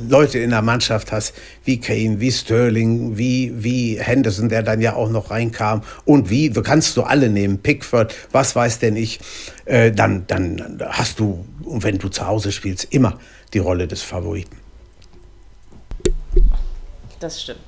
[0.07, 4.95] Leute in der Mannschaft hast, wie Kane, wie Sterling, wie, wie Henderson, der dann ja
[4.95, 9.19] auch noch reinkam, und wie, du kannst du alle nehmen, Pickford, was weiß denn ich,
[9.65, 13.19] äh, dann, dann hast du, wenn du zu Hause spielst, immer
[13.53, 14.57] die Rolle des Favoriten.
[17.19, 17.59] Das stimmt.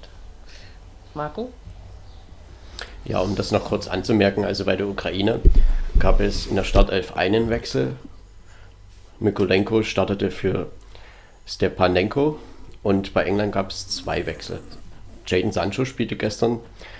[1.14, 1.50] Marco?
[3.06, 5.40] Ja, um das noch kurz anzumerken, also bei der Ukraine
[5.98, 7.96] gab es in der Startelf einen Wechsel.
[9.20, 10.72] Mikolenko startete für
[11.50, 12.38] Stepanenko
[12.84, 14.60] und bei England gab es zwei Wechsel.
[15.26, 16.60] Jaden Sancho spielte gestern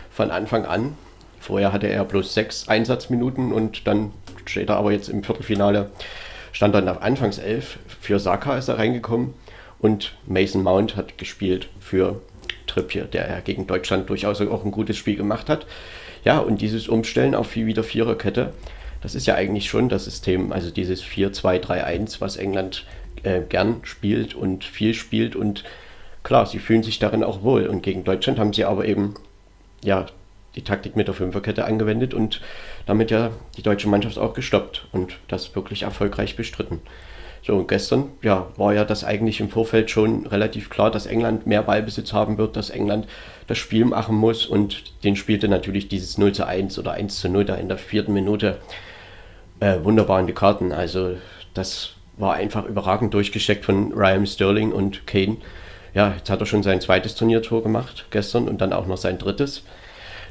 [0.10, 0.98] von Anfang an.
[1.40, 4.12] Vorher hatte er bloß sechs Einsatzminuten und dann
[4.46, 5.92] steht er aber jetzt im Viertelfinale,
[6.52, 7.78] stand dann auf Anfangself.
[8.02, 9.36] Für Saka ist er reingekommen
[9.78, 12.22] und Mason Mount hat gespielt für
[12.66, 15.68] Trippier, der ja gegen Deutschland durchaus auch ein gutes Spiel gemacht hat.
[16.26, 18.54] Ja, und dieses Umstellen auf wieder Viererkette,
[19.02, 22.86] das ist ja eigentlich schon das System, also dieses 4-2-3-1, was England
[23.24, 25.64] äh, gern spielt und viel spielt und
[26.24, 27.68] klar, sie fühlen sich darin auch wohl.
[27.68, 29.16] Und gegen Deutschland haben sie aber eben
[29.84, 30.06] ja
[30.56, 32.42] die Taktik mit der Fünferkette angewendet und
[32.86, 36.82] damit ja die deutsche Mannschaft auch gestoppt und das wirklich erfolgreich bestritten.
[37.42, 41.48] So, und gestern ja, war ja das eigentlich im Vorfeld schon relativ klar, dass England
[41.48, 43.08] mehr Ballbesitz haben wird, dass England
[43.48, 47.30] das Spiel machen muss und den spielte natürlich dieses 0 zu 1 oder 1 zu
[47.30, 48.58] 0 da in der vierten Minute
[49.62, 50.72] äh, wunderbar in die Karten.
[50.72, 51.16] Also
[51.54, 55.38] das war einfach überragend durchgesteckt von Ryan Sterling und Kane.
[55.94, 59.18] Ja, jetzt hat er schon sein zweites Turniertor gemacht gestern und dann auch noch sein
[59.18, 59.64] drittes.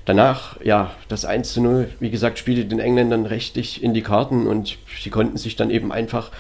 [0.04, 4.46] Danach, ja, das 1 zu 0, wie gesagt, spielte den Engländern rechtlich in die Karten
[4.46, 6.30] und sie konnten sich dann eben einfach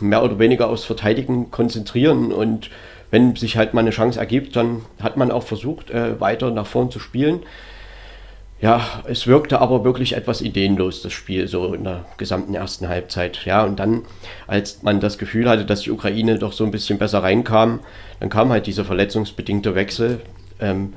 [0.00, 2.70] mehr oder weniger aufs Verteidigen konzentrieren und
[3.10, 6.66] wenn sich halt mal eine Chance ergibt, dann hat man auch versucht, äh, weiter nach
[6.66, 7.40] vorn zu spielen.
[8.62, 13.44] Ja, es wirkte aber wirklich etwas ideenlos, das Spiel, so in der gesamten ersten Halbzeit.
[13.44, 14.02] Ja, und dann,
[14.46, 17.80] als man das Gefühl hatte, dass die Ukraine doch so ein bisschen besser reinkam,
[18.20, 20.20] dann kam halt dieser verletzungsbedingte Wechsel.
[20.60, 20.92] Ähm,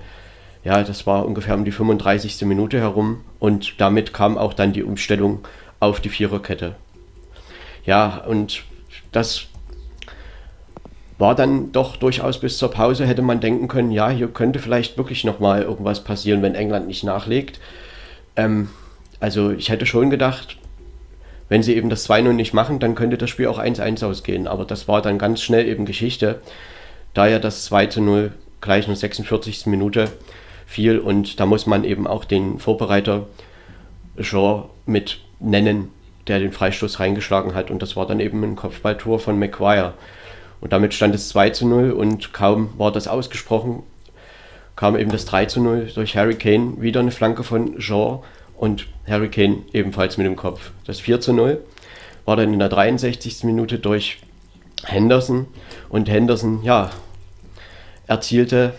[0.63, 2.43] ja, das war ungefähr um die 35.
[2.43, 5.39] Minute herum und damit kam auch dann die Umstellung
[5.79, 6.75] auf die Viererkette.
[7.83, 8.61] Ja, und
[9.11, 9.47] das
[11.17, 14.97] war dann doch durchaus bis zur Pause, hätte man denken können, ja, hier könnte vielleicht
[14.97, 17.59] wirklich nochmal irgendwas passieren, wenn England nicht nachlegt.
[18.35, 18.69] Ähm,
[19.19, 20.57] also ich hätte schon gedacht,
[21.47, 24.47] wenn sie eben das 2-0 nicht machen, dann könnte das Spiel auch 1-1 ausgehen.
[24.47, 26.41] Aber das war dann ganz schnell eben Geschichte,
[27.13, 29.67] da ja das 2-0 gleich in der 46.
[29.67, 30.09] Minute
[30.65, 33.27] fiel und da muss man eben auch den Vorbereiter
[34.19, 35.89] Shaw mit nennen,
[36.27, 37.69] der den Freistoß reingeschlagen hat.
[37.69, 39.93] Und das war dann eben ein Kopfballtor von Maguire.
[40.61, 43.83] Und damit stand es 2 zu 0 und kaum war das ausgesprochen,
[44.75, 48.19] kam eben das 3 zu 0 durch Harry Kane, wieder eine Flanke von Jean
[48.57, 50.71] und Harry Kane ebenfalls mit dem Kopf.
[50.85, 51.61] Das 4 zu 0
[52.25, 53.43] war dann in der 63.
[53.43, 54.19] Minute durch
[54.85, 55.47] Henderson
[55.89, 56.89] und Henderson, ja,
[58.07, 58.73] erzielte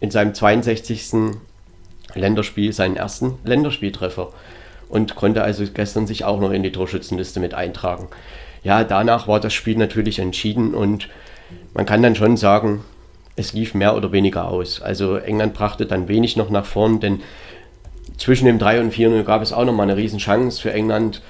[0.00, 1.36] in seinem 62.
[2.14, 4.32] Länderspiel seinen ersten Länderspieltreffer
[4.88, 8.08] und konnte also gestern sich auch noch in die Torschützenliste mit eintragen.
[8.62, 11.08] Ja, danach war das Spiel natürlich entschieden und
[11.74, 12.84] man kann dann schon sagen,
[13.36, 14.82] es lief mehr oder weniger aus.
[14.82, 17.20] Also England brachte dann wenig noch nach vorn, denn
[18.18, 21.22] zwischen dem 3 und 4 gab es auch noch mal eine Riesenchance für England.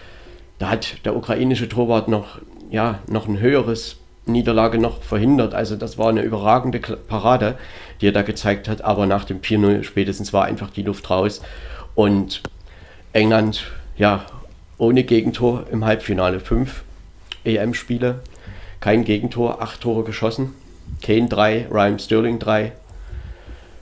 [0.59, 2.41] Da hat der ukrainische Torwart noch,
[2.71, 5.55] ja, noch ein höheres Niederlage noch verhindert.
[5.55, 7.57] Also das war eine überragende Parade,
[8.01, 8.83] die er da gezeigt hat.
[8.83, 11.43] Aber nach dem 4-0 spätestens war einfach die Luft raus.
[11.95, 12.43] Und
[13.13, 14.25] England, ja,
[14.77, 16.41] ohne Gegentor im Halbfinale.
[16.41, 16.83] Fünf
[17.45, 18.21] EM-Spiele,
[18.81, 20.55] kein Gegentor, acht Tore geschossen.
[21.03, 22.73] Kane 3, Ryan Sterling 3.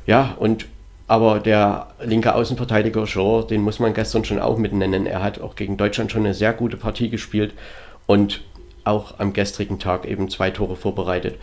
[0.07, 0.67] Ja, und
[1.07, 5.07] aber der linke Außenverteidiger Shaw, den muss man gestern schon auch mit nennen.
[5.07, 7.55] Er hat auch gegen Deutschland schon eine sehr gute Partie gespielt
[8.07, 8.43] und
[8.85, 11.37] auch am gestrigen Tag eben zwei Tore vorbereitet.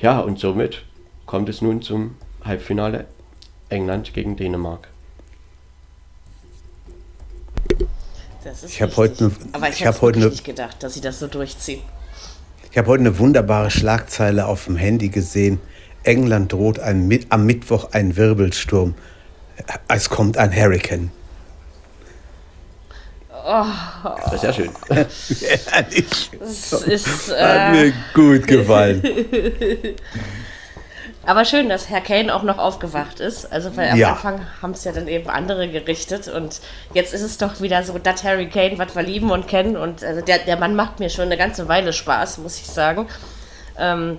[0.00, 0.84] Ja, und somit
[1.26, 3.06] kommt es nun zum Halbfinale
[3.68, 4.88] England gegen Dänemark.
[8.66, 11.26] Ich habe heute eine, Aber ich, ich habe heute nicht gedacht, dass sie das so
[11.26, 11.82] durchziehen.
[12.70, 15.60] Ich habe heute eine wunderbare Schlagzeile auf dem Handy gesehen.
[16.04, 18.94] England droht ein, am Mittwoch ein Wirbelsturm.
[19.88, 21.10] Es kommt ein Hurricane.
[23.50, 23.64] Oh.
[24.24, 24.70] Das ist ja schön.
[26.38, 29.02] das ist, äh, Hat mir gut gefallen.
[31.26, 33.52] Aber schön, dass Herr Kane auch noch aufgewacht ist.
[33.52, 34.12] Also, weil am ja.
[34.12, 36.28] Anfang haben es ja dann eben andere gerichtet.
[36.28, 36.60] Und
[36.94, 39.76] jetzt ist es doch wieder so, dass Harry Kane, was wir lieben und kennen.
[39.76, 43.06] Und also der, der Mann macht mir schon eine ganze Weile Spaß, muss ich sagen.
[43.78, 44.18] Ähm,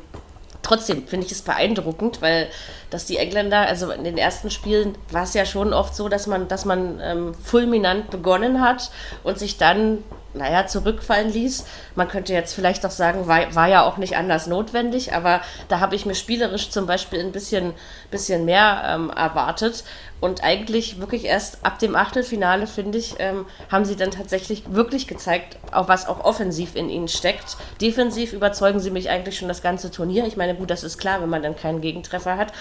[0.62, 2.48] trotzdem finde ich es beeindruckend, weil
[2.90, 6.28] dass die Engländer, also in den ersten Spielen war es ja schon oft so, dass
[6.28, 8.92] man, dass man ähm, fulminant begonnen hat
[9.24, 11.66] und sich dann, naja, zurückfallen ließ.
[11.96, 15.80] Man könnte jetzt vielleicht auch sagen, war, war ja auch nicht anders notwendig, aber da
[15.80, 17.74] habe ich mir spielerisch zum Beispiel ein bisschen,
[18.12, 19.84] bisschen mehr ähm, erwartet.
[20.22, 25.08] Und eigentlich wirklich erst ab dem Achtelfinale, finde ich, ähm, haben sie dann tatsächlich wirklich
[25.08, 27.56] gezeigt, auch was auch offensiv in ihnen steckt.
[27.82, 30.26] Defensiv überzeugen sie mich eigentlich schon das ganze Turnier.
[30.26, 32.52] Ich meine, gut, das ist klar, wenn man dann keinen Gegentreffer hat.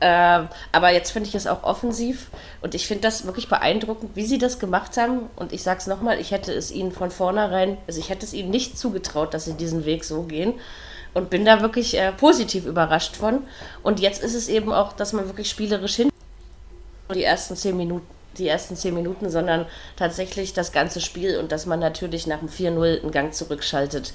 [0.00, 4.26] Äh, aber jetzt finde ich es auch offensiv und ich finde das wirklich beeindruckend, wie
[4.26, 5.28] sie das gemacht haben.
[5.36, 8.32] Und ich sage es nochmal, ich hätte es ihnen von vornherein, also ich hätte es
[8.32, 10.54] ihnen nicht zugetraut, dass sie diesen Weg so gehen
[11.14, 13.42] und bin da wirklich äh, positiv überrascht von.
[13.82, 16.10] Und jetzt ist es eben auch, dass man wirklich spielerisch hin
[17.12, 18.06] die ersten zehn Minuten
[18.38, 22.48] die ersten zehn Minuten, sondern tatsächlich das ganze Spiel und dass man natürlich nach dem
[22.48, 24.12] 4-0 einen Gang zurückschaltet,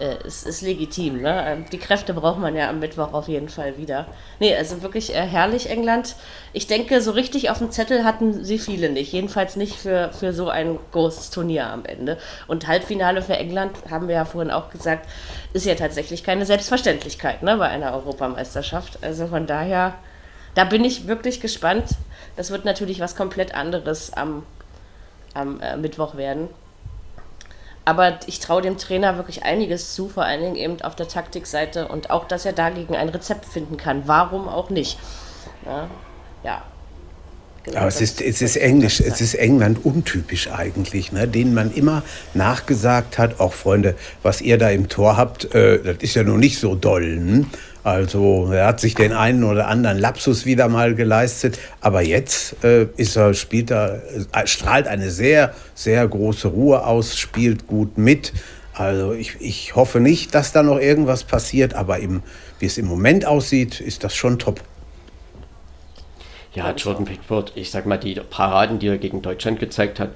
[0.00, 1.20] äh, ist, ist legitim.
[1.20, 1.44] Ne?
[1.46, 4.06] Ähm, die Kräfte braucht man ja am Mittwoch auf jeden Fall wieder.
[4.38, 6.16] Nee, also wirklich äh, herrlich England.
[6.52, 9.12] Ich denke, so richtig auf dem Zettel hatten sie viele nicht.
[9.12, 12.18] Jedenfalls nicht für, für so ein großes Turnier am Ende.
[12.48, 15.08] Und Halbfinale für England, haben wir ja vorhin auch gesagt,
[15.52, 18.98] ist ja tatsächlich keine Selbstverständlichkeit ne, bei einer Europameisterschaft.
[19.02, 19.94] Also von daher,
[20.54, 21.84] da bin ich wirklich gespannt.
[22.36, 24.44] Das wird natürlich was komplett anderes am,
[25.34, 26.48] am äh, Mittwoch werden.
[27.90, 31.88] Aber ich traue dem Trainer wirklich einiges zu, vor allen Dingen eben auf der Taktikseite
[31.88, 34.06] und auch, dass er dagegen ein Rezept finden kann.
[34.06, 34.96] Warum auch nicht?
[35.66, 35.88] Ja.
[36.44, 36.62] ja.
[37.64, 41.28] Genau, Aber es ist, es ist Englisch, es ist England untypisch eigentlich, ne?
[41.28, 45.96] denen man immer nachgesagt hat, auch Freunde, was ihr da im Tor habt, äh, das
[46.00, 47.04] ist ja noch nicht so doll.
[47.04, 47.46] Hm?
[47.82, 52.86] Also er hat sich den einen oder anderen Lapsus wieder mal geleistet, aber jetzt äh,
[52.96, 58.32] ist er, spielt er, äh, strahlt eine sehr, sehr große Ruhe aus, spielt gut mit.
[58.74, 62.22] Also ich, ich hoffe nicht, dass da noch irgendwas passiert, aber im,
[62.58, 64.60] wie es im Moment aussieht, ist das schon top.
[66.54, 70.10] Ja, Jordan Pickford, ich sag mal, die Paraden, die er gegen Deutschland gezeigt hat,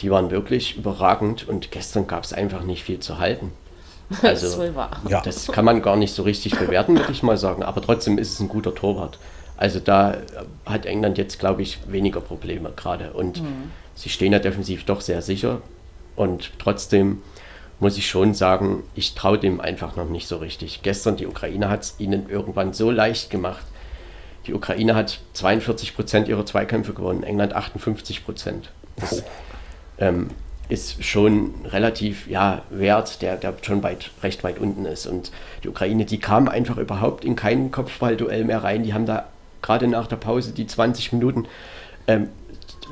[0.00, 3.52] die waren wirklich überragend und gestern gab es einfach nicht viel zu halten.
[4.22, 4.62] Also,
[5.02, 7.62] das, das kann man gar nicht so richtig bewerten, würde ich mal sagen.
[7.62, 9.18] Aber trotzdem ist es ein guter Torwart.
[9.56, 10.18] Also da
[10.66, 13.12] hat England jetzt, glaube ich, weniger Probleme gerade.
[13.12, 13.70] Und mhm.
[13.94, 15.62] sie stehen ja defensiv doch sehr sicher.
[16.16, 17.22] Und trotzdem
[17.80, 20.82] muss ich schon sagen, ich traue dem einfach noch nicht so richtig.
[20.82, 23.64] Gestern, die Ukraine hat es ihnen irgendwann so leicht gemacht.
[24.46, 28.70] Die Ukraine hat 42 Prozent ihrer Zweikämpfe gewonnen, England 58 Prozent.
[28.96, 29.24] Das, oh.
[29.98, 30.30] ähm,
[30.68, 35.06] ist schon relativ ja, wert, der, der schon weit, recht weit unten ist.
[35.06, 35.30] Und
[35.62, 38.82] die Ukraine, die kam einfach überhaupt in kein Kopfballduell mehr rein.
[38.82, 39.26] Die haben da
[39.60, 41.46] gerade nach der Pause die 20 Minuten,
[42.06, 42.28] ähm,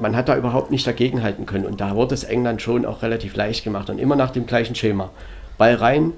[0.00, 1.66] man hat da überhaupt nicht dagegenhalten können.
[1.66, 4.74] Und da wurde es England schon auch relativ leicht gemacht und immer nach dem gleichen
[4.74, 5.10] Schema.
[5.58, 6.12] Ball rein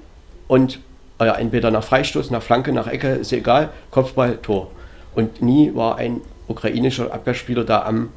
[0.47, 0.79] und
[1.19, 4.71] äh, entweder nach Freistoß, nach Flanke, nach Ecke, ist egal, Kopfball, Tor.
[5.15, 8.09] Und nie war ein ukrainischer Abwehrspieler da am,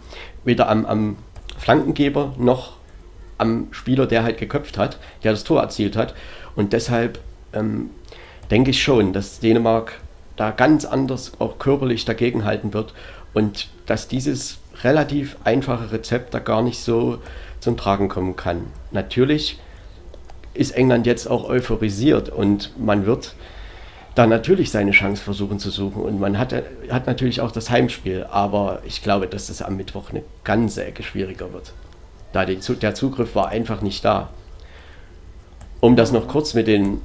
[0.44, 1.16] weder am, am
[1.56, 2.76] Flankengeber noch
[3.38, 6.14] am Spieler, der halt geköpft hat, der das Tor erzielt hat.
[6.56, 7.20] Und deshalb
[7.52, 7.90] ähm,
[8.50, 10.00] denke ich schon, dass Dänemark
[10.37, 12.94] da ganz anders auch körperlich dagegenhalten wird
[13.34, 17.18] und dass dieses relativ einfache Rezept da gar nicht so
[17.61, 18.66] zum Tragen kommen kann.
[18.92, 19.58] Natürlich
[20.54, 23.34] ist England jetzt auch euphorisiert und man wird
[24.14, 26.03] da natürlich seine Chance versuchen zu suchen.
[26.03, 26.53] Und man hat,
[26.90, 31.03] hat natürlich auch das Heimspiel, aber ich glaube, dass das am Mittwoch eine ganze Ecke
[31.03, 31.73] schwieriger wird.
[32.33, 34.31] Da die, der Zugriff war einfach nicht da.
[35.81, 37.01] Um das noch kurz mit den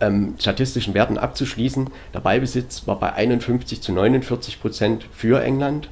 [0.00, 5.88] ähm, statistischen Werten abzuschließen, der Ballbesitz war bei 51 zu 49 Prozent für England.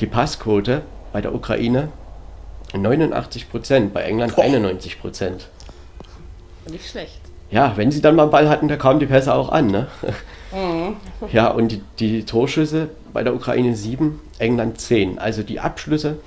[0.00, 0.82] Die Passquote
[1.12, 1.88] bei der Ukraine
[2.74, 4.44] 89 Prozent, bei England Boah.
[4.44, 5.48] 91 Prozent.
[6.68, 7.20] Nicht schlecht.
[7.50, 9.68] Ja, wenn sie dann mal einen Ball hatten, da kamen die Pässe auch an.
[9.68, 9.86] Ne?
[10.52, 10.96] Mhm.
[11.32, 15.18] Ja, und die, die, Torschüsse bei der Ukraine 7, England 10.
[15.18, 16.18] Also die Abschlüsse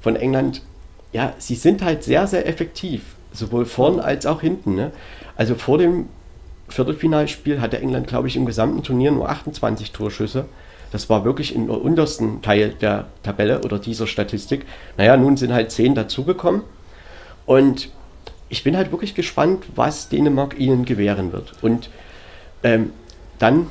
[0.00, 0.62] von England,
[1.12, 3.02] ja, sie sind halt sehr, sehr effektiv.
[3.32, 4.74] Sowohl vorn als auch hinten.
[4.74, 4.92] Ne?
[5.36, 6.08] Also vor dem
[6.68, 10.46] Viertelfinalspiel hatte England, glaube ich, im gesamten Turnier nur 28 Torschüsse.
[10.92, 14.66] Das war wirklich im untersten Teil der Tabelle oder dieser Statistik.
[14.96, 16.62] Naja, nun sind halt zehn dazugekommen.
[17.46, 17.90] Und
[18.50, 21.54] ich bin halt wirklich gespannt, was Dänemark ihnen gewähren wird.
[21.62, 21.88] Und
[22.62, 22.92] ähm,
[23.38, 23.68] dann,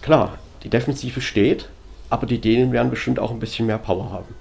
[0.00, 1.68] klar, die Defensive steht,
[2.08, 4.34] aber die Dänen werden bestimmt auch ein bisschen mehr Power haben.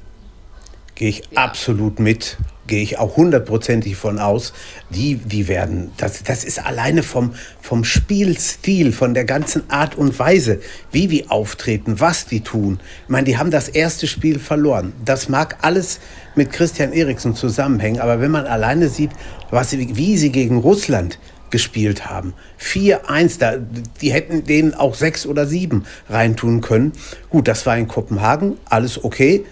[0.95, 1.43] Gehe ich ja.
[1.43, 2.37] absolut mit
[2.69, 4.53] gehe ich auch hundertprozentig von aus,
[4.89, 10.17] die, die werden, das, das ist alleine vom, vom Spielstil, von der ganzen Art und
[10.17, 12.79] Weise, wie die auftreten, was die tun.
[13.03, 14.93] Ich meine, die haben das erste Spiel verloren.
[15.03, 15.99] Das mag alles
[16.35, 19.11] mit Christian Eriksen zusammenhängen, aber wenn man alleine sieht,
[19.49, 22.35] was sie, wie sie gegen Russland gespielt haben.
[22.61, 23.55] 4-1, da,
[24.01, 26.93] die hätten denen auch sechs oder sieben reintun können.
[27.29, 29.45] Gut, das war in Kopenhagen, alles okay.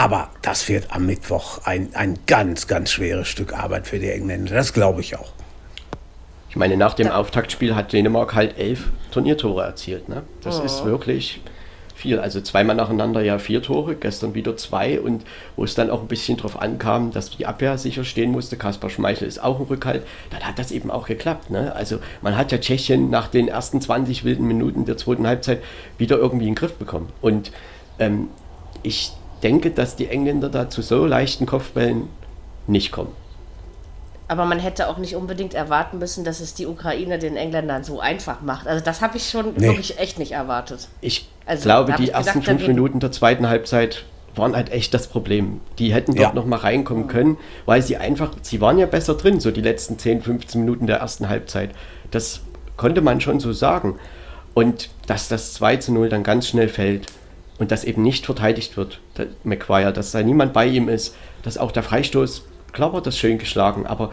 [0.00, 4.54] Aber das wird am Mittwoch ein, ein ganz, ganz schweres Stück Arbeit für die Engländer.
[4.54, 5.32] Das glaube ich auch.
[6.48, 10.08] Ich meine, nach dem Auftaktspiel hat Dänemark halt elf Turniertore erzielt.
[10.08, 10.22] Ne?
[10.40, 10.62] Das oh.
[10.62, 11.42] ist wirklich
[11.94, 12.18] viel.
[12.18, 14.98] Also zweimal nacheinander ja vier Tore, gestern wieder zwei.
[14.98, 15.22] Und
[15.56, 18.88] wo es dann auch ein bisschen drauf ankam, dass die Abwehr sicher stehen musste, Kaspar
[18.88, 21.50] Schmeichel ist auch ein Rückhalt, dann hat das eben auch geklappt.
[21.50, 21.74] Ne?
[21.74, 25.62] Also man hat ja Tschechien nach den ersten 20 wilden Minuten der zweiten Halbzeit
[25.98, 27.10] wieder irgendwie in den Griff bekommen.
[27.20, 27.52] Und
[27.98, 28.28] ähm,
[28.82, 32.08] ich denke, dass die Engländer da zu so leichten Kopfbällen
[32.66, 33.12] nicht kommen.
[34.28, 37.98] Aber man hätte auch nicht unbedingt erwarten müssen, dass es die Ukraine den Engländern so
[37.98, 38.68] einfach macht.
[38.68, 39.66] Also das habe ich schon nee.
[39.66, 40.86] wirklich echt nicht erwartet.
[41.00, 44.04] Ich also, glaube, die ersten fünf Minuten der zweiten Halbzeit
[44.36, 45.60] waren halt echt das Problem.
[45.80, 46.32] Die hätten dort ja.
[46.32, 49.98] noch mal reinkommen können, weil sie einfach, sie waren ja besser drin, so die letzten
[49.98, 51.70] 10, 15 Minuten der ersten Halbzeit.
[52.12, 52.42] Das
[52.76, 53.98] konnte man schon so sagen.
[54.54, 57.08] Und dass das 2 zu 0 dann ganz schnell fällt,
[57.60, 59.00] und dass eben nicht verteidigt wird,
[59.44, 63.38] McGuire, dass da niemand bei ihm ist, dass auch der Freistoß, klar wird das schön
[63.38, 64.12] geschlagen, aber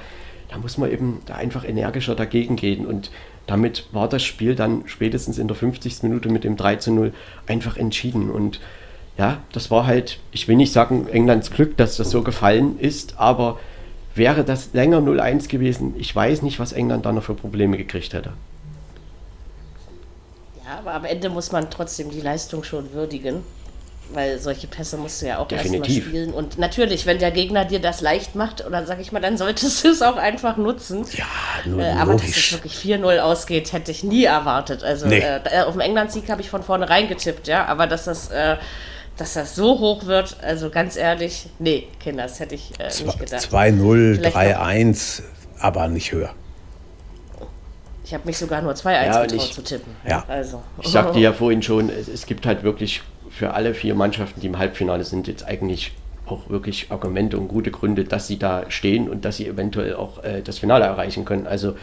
[0.49, 3.11] da muss man eben da einfach energischer dagegen gehen und
[3.47, 6.03] damit war das Spiel dann spätestens in der 50.
[6.03, 7.13] Minute mit dem 3 zu 0
[7.47, 8.59] einfach entschieden und
[9.17, 13.15] ja, das war halt, ich will nicht sagen Englands Glück, dass das so gefallen ist,
[13.17, 13.59] aber
[14.13, 18.13] wäre das länger 0-1 gewesen, ich weiß nicht, was England da noch für Probleme gekriegt
[18.13, 18.33] hätte.
[20.65, 23.43] Ja, aber am Ende muss man trotzdem die Leistung schon würdigen.
[24.13, 26.33] Weil solche Pässe musst du ja auch erstmal spielen.
[26.33, 29.83] Und natürlich, wenn der Gegner dir das leicht macht, oder sag ich mal, dann solltest
[29.83, 31.05] du es auch einfach nutzen.
[31.13, 31.25] Ja,
[31.65, 32.27] nur äh, Aber logisch.
[32.27, 34.83] dass es wirklich 4-0 ausgeht, hätte ich nie erwartet.
[34.83, 35.19] Also nee.
[35.19, 37.65] äh, auf dem England-Sieg habe ich von vornherein getippt, ja.
[37.65, 38.55] Aber dass das, äh,
[39.17, 43.19] dass das so hoch wird, also ganz ehrlich, nee, Kinder, das hätte ich äh, nicht
[43.19, 43.43] gedacht.
[43.43, 45.21] 2-0, 3-1,
[45.59, 46.33] aber nicht höher.
[48.07, 49.93] Ich habe mich sogar nur 2-1 ja, getraut ich, zu tippen.
[50.07, 50.23] Ja.
[50.29, 50.63] Also.
[50.81, 54.47] Ich sagte ja vorhin schon, es, es, gibt halt wirklich für alle vier Mannschaften, die
[54.47, 55.93] im Halbfinale sind, jetzt eigentlich
[56.25, 60.23] auch wirklich Argumente und gute Gründe, dass sie da stehen und dass sie eventuell auch
[60.23, 61.47] äh, das Finale erreichen können.
[61.47, 61.75] Also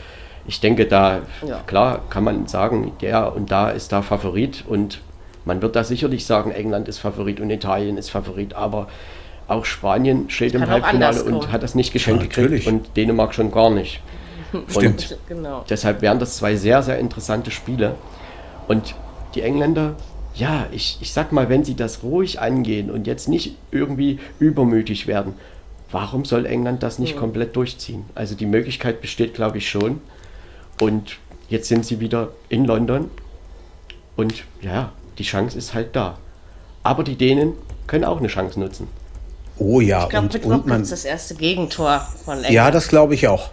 [0.46, 1.60] ich denke, da, ja.
[1.66, 5.00] klar, kann man sagen, der und da ist da Favorit und
[5.44, 8.88] man wird da sicherlich sagen, England ist Favorit und Italien ist Favorit, aber
[9.46, 13.50] auch Spanien steht im Halbfinale und hat das nicht geschenkt ja, gekriegt und Dänemark schon
[13.50, 14.00] gar nicht.
[14.68, 15.18] Stimmt.
[15.28, 15.64] genau.
[15.68, 17.96] deshalb wären das zwei sehr, sehr interessante Spiele.
[18.68, 18.94] Und
[19.34, 19.94] die Engländer,
[20.34, 25.06] ja, ich, ich sag mal, wenn sie das ruhig angehen und jetzt nicht irgendwie übermütig
[25.06, 25.34] werden,
[25.90, 27.20] warum soll England das nicht mhm.
[27.20, 28.04] komplett durchziehen?
[28.14, 30.00] Also die Möglichkeit besteht, glaube ich, schon.
[30.80, 31.18] Und
[31.48, 33.10] jetzt sind sie wieder in London
[34.16, 36.18] und ja, die Chance ist halt da.
[36.82, 37.52] Aber die Dänen
[37.86, 38.88] können auch eine Chance nutzen.
[39.56, 40.80] Oh ja, Ich glaube, und, und man.
[40.88, 42.54] das erste Gegentor von England.
[42.54, 43.50] Ja, das glaube ich auch.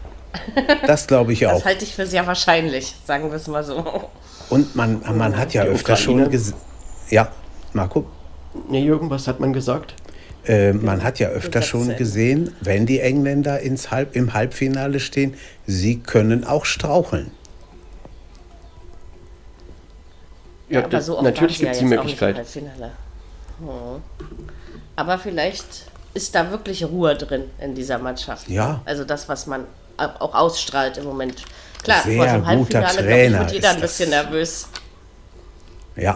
[0.88, 1.65] Das glaube ich das auch.
[1.65, 4.09] halte ich für sehr wahrscheinlich, sagen wir es mal so.
[4.49, 6.55] Und man, man hat ja Die öfter schon gesehen.
[7.12, 7.32] Ja,
[7.74, 8.05] Marco?
[8.70, 9.93] Ne, Jürgen, was hat man gesagt?
[10.45, 15.36] Äh, man hat ja öfter schon gesehen, wenn die Engländer ins Halb, im Halbfinale stehen,
[15.68, 17.32] sie können auch straucheln.
[20.70, 22.28] Ja, aber das, so oft natürlich gibt sie es die ja jetzt auch nicht im
[22.28, 22.36] Möglichkeit.
[22.38, 22.91] Halbfinale.
[23.59, 24.01] Hm.
[24.95, 28.49] Aber vielleicht ist da wirklich Ruhe drin in dieser Mannschaft.
[28.49, 28.82] Ja.
[28.86, 29.66] Also das, was man
[29.97, 31.43] auch ausstrahlt im Moment.
[31.84, 34.68] Klar, Sehr vor so einem guter Halbfinale, ich, Trainer wird jeder ist ein bisschen nervös.
[35.95, 36.16] Ja,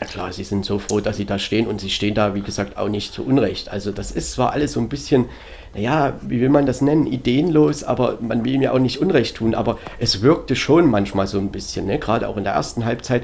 [0.00, 2.40] Ja klar, sie sind so froh, dass sie da stehen und sie stehen da, wie
[2.40, 3.68] gesagt, auch nicht zu Unrecht.
[3.70, 5.26] Also das ist zwar alles so ein bisschen,
[5.74, 9.36] naja, wie will man das nennen, ideenlos, aber man will ihm ja auch nicht Unrecht
[9.36, 11.98] tun, aber es wirkte schon manchmal so ein bisschen, ne?
[11.98, 13.22] gerade auch in der ersten Halbzeit.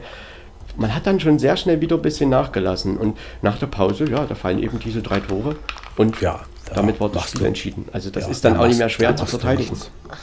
[0.76, 4.24] Man hat dann schon sehr schnell wieder ein bisschen nachgelassen und nach der Pause, ja,
[4.24, 5.56] da fallen eben diese drei Tore
[5.96, 7.86] und Ja, da damit war das Spiel du- entschieden.
[7.92, 9.76] Also das ja, ist dann da auch nicht machst- mehr schwer zu verteidigen.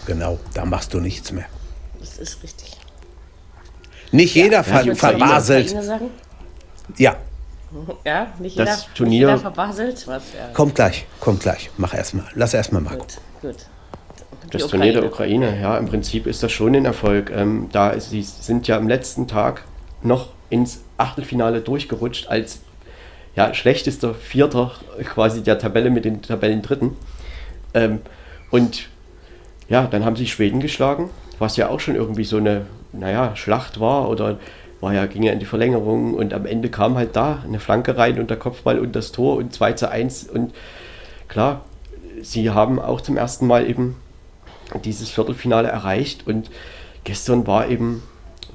[0.05, 1.45] Genau, da machst du nichts mehr.
[1.99, 2.74] Das ist richtig.
[4.15, 5.75] Nicht jeder ver verbaselt.
[6.97, 7.15] Ja,
[8.05, 10.07] Ja, nicht Das jeder, nicht Turnier- jeder verbaselt.
[10.07, 10.47] Was, ja.
[10.53, 11.69] kommt gleich, kommt gleich.
[11.77, 12.25] Mach erstmal.
[12.33, 12.99] Lass erstmal Marco.
[12.99, 13.55] Gut, gut.
[14.45, 17.31] Die Das Turnier der Ukraine, ja, im Prinzip ist das schon ein Erfolg.
[17.35, 19.63] Ähm, da ist, sie sind ja am letzten Tag
[20.03, 22.59] noch ins Achtelfinale durchgerutscht als
[23.35, 24.71] ja, schlechtester Vierter
[25.03, 26.95] quasi der Tabelle mit den Tabellendritten.
[27.73, 27.99] Ähm,
[28.51, 28.87] und
[29.67, 31.09] ja, dann haben sie Schweden geschlagen,
[31.39, 32.67] was ja auch schon irgendwie so eine,
[32.99, 34.37] naja, Schlacht war oder
[34.81, 37.97] war ja, ging ja in die Verlängerung und am Ende kam halt da eine Flanke
[37.97, 40.53] rein und der Kopfball und das Tor und 2 zu 1 und
[41.27, 41.65] klar,
[42.21, 43.95] sie haben auch zum ersten Mal eben
[44.83, 46.49] dieses Viertelfinale erreicht und
[47.03, 48.03] gestern war eben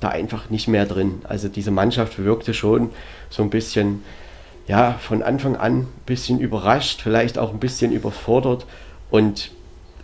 [0.00, 1.20] da einfach nicht mehr drin.
[1.24, 2.90] Also diese Mannschaft wirkte schon
[3.28, 4.02] so ein bisschen,
[4.66, 8.66] ja, von Anfang an ein bisschen überrascht, vielleicht auch ein bisschen überfordert
[9.10, 9.50] und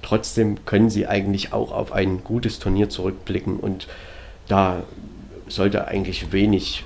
[0.03, 3.89] trotzdem können sie eigentlich auch auf ein gutes Turnier zurückblicken und
[4.49, 4.83] da
[5.49, 6.85] sollte eigentlich wenig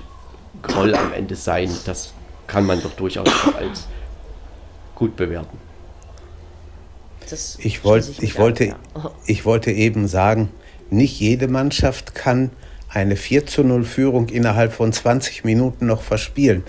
[0.61, 1.69] Groll am Ende sein.
[1.85, 2.13] Das
[2.47, 3.87] kann man doch durchaus auch als
[4.95, 5.57] gut bewerten.
[7.29, 8.75] Das Ich, wollt, ich, mich an, wollte, ja.
[9.25, 10.49] ich wollte eben sagen,
[10.89, 12.51] nicht jede Mannschaft kann
[12.89, 16.63] eine 4 zu 0 Führung innerhalb von 20 Minuten noch verspielen.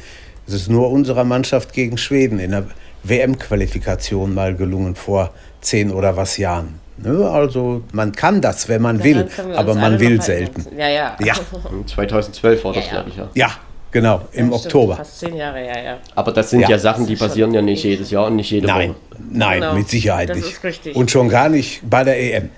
[0.47, 2.67] Es ist nur unserer Mannschaft gegen Schweden in der
[3.03, 6.82] WM-Qualifikation mal gelungen vor 10 oder was Jahren.
[7.03, 10.67] Ne, Also man kann das, wenn man will, aber man will selten.
[10.77, 11.17] Ja, ja.
[11.21, 11.35] Ja,
[11.87, 12.97] 2012 war das, Ja, ja.
[13.03, 13.29] glaube ich, ja.
[13.35, 13.51] ja,
[13.91, 14.97] genau, im Stimmt, Oktober.
[14.97, 15.99] Fast zehn Jahre, ja, ja.
[16.15, 16.69] Aber das sind Ja.
[16.71, 18.97] ja, Sachen, die passieren ja nicht jedes Jahr und nicht jede Nein, Woche.
[19.31, 20.53] nein, Genau, mit Sicherheit das nicht.
[20.53, 20.97] ist richtig.
[20.97, 22.51] Und schon gar nicht bei der EM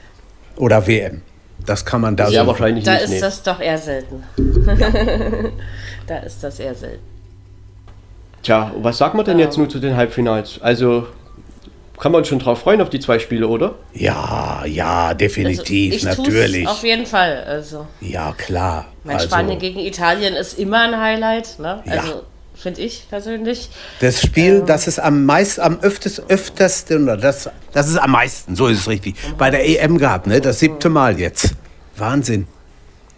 [0.56, 1.22] oder WM.
[1.66, 2.46] Das kann man da Sehr so.
[2.48, 3.20] wahrscheinlich Da ist nee.
[3.20, 4.22] das doch eher selten.
[6.06, 7.02] da ist das eher selten.
[8.42, 10.58] Tja, was sagen wir denn jetzt nur zu den Halbfinals?
[10.60, 11.06] Also
[11.98, 13.74] kann man schon drauf freuen auf die zwei Spiele, oder?
[13.92, 16.66] Ja, ja, definitiv, also, natürlich.
[16.66, 17.44] Auf jeden Fall.
[17.44, 18.86] Also, Ja, klar.
[19.04, 21.58] mein also, Spanien gegen Italien ist immer ein Highlight.
[21.58, 21.82] Ne?
[21.86, 22.00] Ja.
[22.00, 22.22] Also,
[22.54, 23.68] finde ich persönlich.
[24.00, 28.56] das Spiel, das es am meisten, am öfters, öftersten, oder das, das ist am meisten,
[28.56, 30.40] so ist es richtig, bei der EM gehabt, ne?
[30.40, 31.54] Das siebte Mal jetzt.
[31.96, 32.46] Wahnsinn.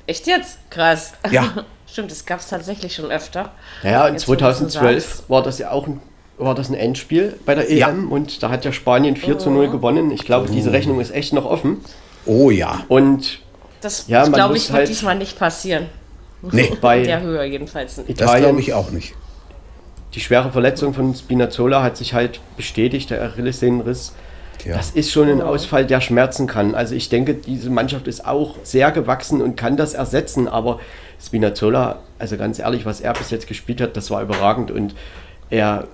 [0.07, 0.59] Echt jetzt?
[0.71, 1.13] Krass.
[1.31, 1.65] Ja.
[1.91, 3.53] Stimmt, das gab es tatsächlich schon öfter.
[3.83, 5.31] Naja, in Jetzt, wo du so 2012 sagst.
[5.31, 6.01] war das ja auch ein,
[6.39, 7.89] war das ein Endspiel bei der EM Ja.
[8.11, 10.11] und da hat ja Spanien 4 zu 0 gewonnen.
[10.11, 11.79] Ich glaube, diese Rechnung ist echt noch offen.
[12.27, 12.85] Oh ja.
[12.89, 13.41] Und
[13.81, 15.87] Das, Ja, glaube muss ich, wird halt- diesmal nicht passieren.
[16.43, 18.11] Nee, bei der Höhe jedenfalls nicht.
[18.11, 19.15] das glaube Italien, ich auch nicht.
[20.15, 24.13] die schwere Verletzung von Spinazzola hat sich halt bestätigt, der Achillessehnenriss.
[24.59, 24.75] Tja.
[24.77, 26.75] Das ist schon ein Ausfall, der schmerzen kann.
[26.75, 30.49] Also ich denke, diese Mannschaft ist auch sehr gewachsen und kann das ersetzen.
[30.49, 30.81] Aber
[31.25, 34.71] Spinazzola, also ganz ehrlich, was er bis jetzt gespielt hat, das war überragend.
[34.71, 34.95] Und
[35.51, 35.87] er,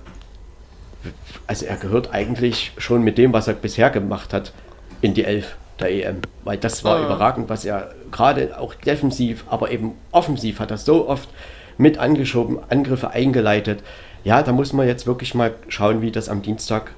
[1.47, 4.53] also er gehört eigentlich schon mit dem, was er bisher gemacht hat,
[5.01, 6.21] in die Elf der EM.
[6.43, 11.07] Weil das war überragend, was er gerade auch defensiv, aber eben offensiv hat er so
[11.07, 11.29] oft
[11.77, 13.83] mit angeschoben, Angriffe eingeleitet.
[14.23, 16.93] Ja, da muss man jetzt wirklich mal schauen, wie das am Dienstag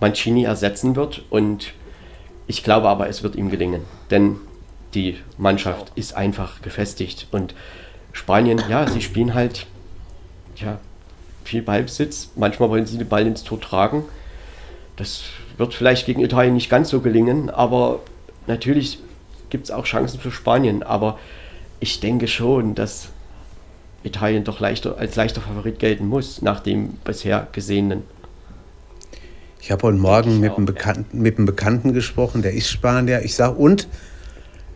[0.00, 1.24] Mancini ersetzen wird.
[1.30, 1.72] Und
[2.46, 3.82] ich glaube aber, es wird ihm gelingen.
[4.10, 4.36] Denn
[4.94, 7.26] die Mannschaft ist einfach gefestigt.
[7.32, 7.54] Und
[8.12, 9.66] Spanien, ja, sie spielen halt
[10.56, 10.78] ja,
[11.44, 12.30] viel Ballbesitz.
[12.36, 14.04] Manchmal wollen sie den Ball ins Tor tragen.
[14.96, 15.24] Das
[15.56, 18.00] wird vielleicht gegen Italien nicht ganz so gelingen, aber
[18.46, 18.98] natürlich
[19.50, 20.82] gibt es auch Chancen für Spanien.
[20.82, 21.18] Aber
[21.80, 23.08] ich denke schon, dass
[24.02, 28.02] Italien doch leichter, als leichter Favorit gelten muss, nach dem bisher Gesehenen.
[29.60, 30.66] Ich habe heute Morgen mit, einem.
[30.66, 33.22] Bekannten, mit einem Bekannten gesprochen, der ist Spanier.
[33.22, 33.88] Ich sage, und?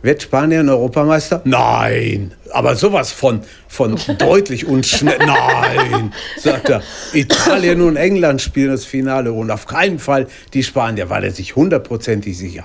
[0.02, 1.40] Wird Spanien Europameister?
[1.44, 2.32] Nein!
[2.52, 5.18] aber sowas von, von deutlich und schnell.
[5.18, 6.82] Nein, sagt er.
[7.12, 11.56] Italien und England spielen das Finale und auf keinen Fall die Spanier, war er sich
[11.56, 12.64] hundertprozentig sicher.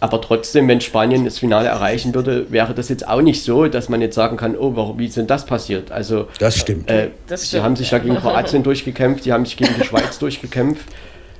[0.00, 3.88] Aber trotzdem, wenn Spanien das Finale erreichen würde, wäre das jetzt auch nicht so, dass
[3.88, 5.90] man jetzt sagen kann, oh, warum, wie ist denn das passiert?
[5.90, 6.88] Also, das stimmt.
[6.88, 9.84] Äh, Das sie stimmt, haben sich da gegen Kroatien durchgekämpft, die haben sich gegen die
[9.84, 10.84] Schweiz durchgekämpft.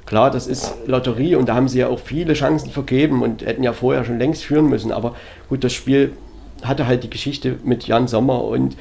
[0.09, 3.63] Klar, das ist Lotterie und da haben sie ja auch viele Chancen vergeben und hätten
[3.63, 4.91] ja vorher schon längst führen müssen.
[4.91, 5.15] Aber
[5.51, 6.15] gut, das Spiel
[6.63, 8.75] hatte halt die Geschichte mit Jan Sommer und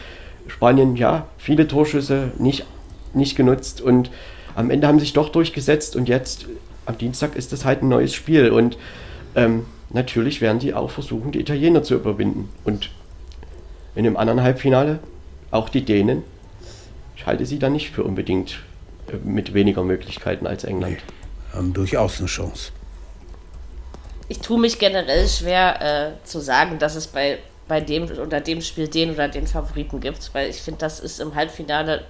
[0.48, 2.66] Spanien, ja, viele Torschüsse nicht,
[3.14, 4.10] nicht genutzt und
[4.56, 6.46] am Ende haben sie sich doch durchgesetzt und jetzt
[6.86, 8.78] am Dienstag ist das halt ein neues Spiel und
[9.36, 12.90] ähm, natürlich werden die auch versuchen, die Italiener zu überwinden und
[13.96, 15.00] in dem anderen Halbfinale
[15.52, 16.24] auch die Dänen.
[17.18, 18.60] Ich halte sie da nicht für unbedingt
[19.10, 21.00] äh, mit weniger Möglichkeiten als England.
[21.58, 22.72] Haben durchaus eine Chance.
[24.30, 28.62] Ich tue mich generell schwer äh, zu sagen, dass es bei, bei dem oder dem
[28.62, 32.04] Spiel den oder den Favoriten gibt, weil ich finde, das ist im Halbfinale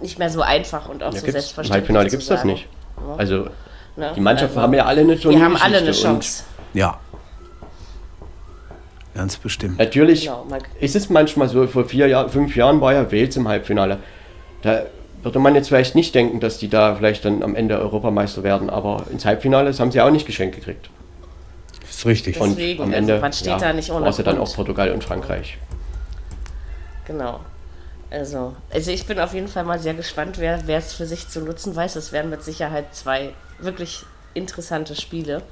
[0.00, 1.72] nicht mehr so einfach und auch Ja, so gibt's, Im selbstverständlich.
[1.74, 2.66] Halbfinale gibt es das nicht.
[3.06, 3.14] Ja.
[3.16, 3.48] Also
[3.96, 4.12] Ne?
[4.16, 6.42] die Mannschaften Also, haben ja alle eine Die haben alle eine Chance.
[6.72, 6.98] Ja.
[9.14, 9.78] Ganz bestimmt.
[9.78, 10.46] Natürlich Genau,
[10.80, 13.98] ist es manchmal so, vor vier Jahren, fünf Jahren war ja Wales im Halbfinale.
[14.62, 14.86] Da
[15.24, 18.70] würde man jetzt vielleicht nicht denken, dass die da vielleicht dann am Ende Europameister werden,
[18.70, 20.90] aber ins Halbfinale das haben sie auch nicht geschenkt gekriegt.
[21.88, 22.40] Ist richtig.
[22.40, 24.90] Und- Deswegen, am also Ende man steht ja, da nicht ohne ja dann auch Portugal
[24.90, 25.58] und Frankreich.
[27.06, 27.40] Genau.
[28.10, 31.28] Also, also ich bin auf jeden Fall mal sehr gespannt, wer wer es für sich
[31.28, 31.96] zu nutzen weiß.
[31.96, 34.04] Es werden mit Sicherheit zwei wirklich
[34.34, 35.42] interessante Spiele.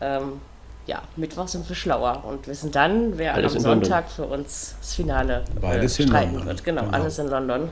[0.00, 0.40] Ähm,
[0.86, 3.84] ja, Mittwoch sind wir schlauer und wissen dann, wer Alles am in London.
[3.84, 6.64] Sonntag für uns das Finale äh, streiten wird.
[6.64, 6.92] Genau, genau.
[6.96, 7.70] alles in London.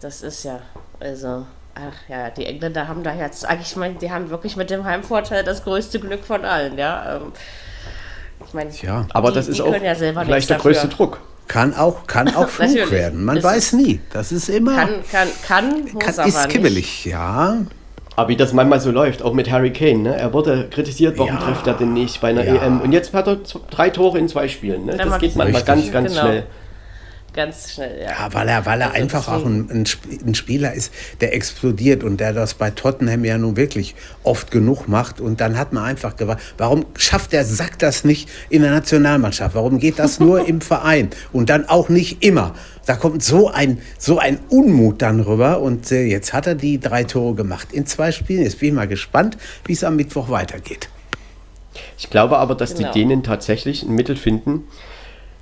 [0.00, 0.60] Das ist ja,
[0.98, 4.70] also, ach ja, die Engländer haben da jetzt, eigentlich, ich meine, die haben wirklich mit
[4.70, 7.16] dem Heimvorteil das größte Glück von allen, ja.
[7.16, 7.32] Ähm,
[8.46, 9.06] ich meine, Tja.
[9.12, 9.92] Aber die, das ist auch können ja
[10.24, 10.96] nichts der größte dafür.
[11.06, 11.20] Druck.
[11.48, 13.24] Kann auch, kann auch Flug werden.
[13.24, 14.00] Man weiß nie.
[14.12, 14.74] Das ist immer.
[14.76, 16.48] Kann, kann, kann, muss kann, aber ist nicht.
[16.48, 17.58] kibbelig, ja.
[18.16, 20.16] Aber wie das manchmal so läuft, auch mit Harry Kane, ne?
[20.16, 21.40] er wurde kritisiert, warum Ja.
[21.40, 22.54] trifft er denn nicht bei einer Ja.
[22.62, 22.80] EM?
[22.80, 23.38] Und jetzt hat er
[23.70, 24.86] drei Tore in zwei Spielen.
[24.86, 24.96] Ne?
[24.96, 25.66] Das geht manchmal Richtig.
[25.66, 26.22] ganz, ganz Genau.
[26.22, 26.46] schnell.
[27.32, 28.10] Ganz schnell, ja.
[28.10, 29.86] Ja, weil er, weil er Also einfach auch ein,
[30.26, 34.88] ein Spieler ist, der explodiert und der das bei Tottenham ja nun wirklich oft genug
[34.88, 35.20] macht.
[35.20, 39.54] Und dann hat man einfach gewartet, warum schafft der Sack das nicht in der Nationalmannschaft?
[39.54, 41.10] Warum geht das nur im Verein?
[41.32, 42.54] Und dann auch nicht immer.
[42.86, 45.60] Da kommt so ein, so ein Unmut dann rüber.
[45.60, 48.42] Und äh, jetzt hat er die drei Tore gemacht in zwei Spielen.
[48.42, 50.88] Jetzt bin ich mal gespannt, wie es am Mittwoch weitergeht.
[51.96, 52.90] Ich glaube aber, dass Genau.
[52.92, 54.64] die Dänen tatsächlich ein Mittel finden.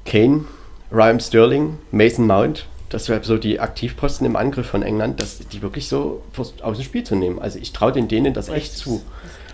[0.05, 0.45] Kane,
[0.91, 5.61] Ryan Sterling, Mason Mount, das wäre so die Aktivposten im Angriff von England, dass die
[5.61, 6.23] wirklich so
[6.63, 7.39] aus dem Spiel zu nehmen.
[7.39, 9.03] Also ich traue den Dänen das echt zu.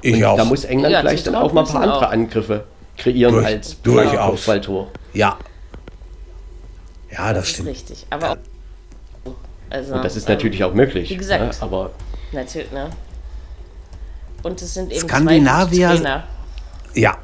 [0.03, 0.37] Ich Und auch.
[0.37, 2.13] da muss England Ja, vielleicht dann auch mal ein paar andere auch.
[2.13, 2.65] Angriffe
[2.97, 4.31] kreieren Durch- als durchaus.
[4.31, 4.89] Kopfballtor.
[5.13, 5.37] Ja.
[7.11, 7.69] Ja, das Das ist stimmt.
[7.71, 8.07] richtig.
[8.11, 8.37] Aber auch,
[9.71, 11.11] also, Und das ist ähm, natürlich auch möglich.
[11.11, 11.43] wie gesagt.
[11.43, 11.51] Ne?
[11.61, 11.91] Aber
[12.33, 12.91] Natürlich, ne?
[14.43, 16.25] Und es sind eben Skandinavier- zwei gute Trainer.
[16.95, 17.19] Ja,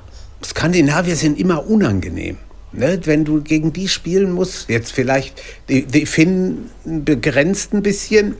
[0.45, 2.39] Skandinavier sind immer unangenehm.
[2.73, 3.01] Ne?
[3.05, 8.37] Wenn du gegen die spielen musst, jetzt vielleicht die, die Finnen begrenzt ein bisschen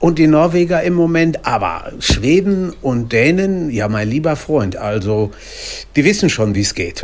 [0.00, 5.30] und die Norweger im Moment, aber Schweden und Dänen, ja, mein lieber Freund, also
[5.94, 7.02] die wissen schon, wie es geht.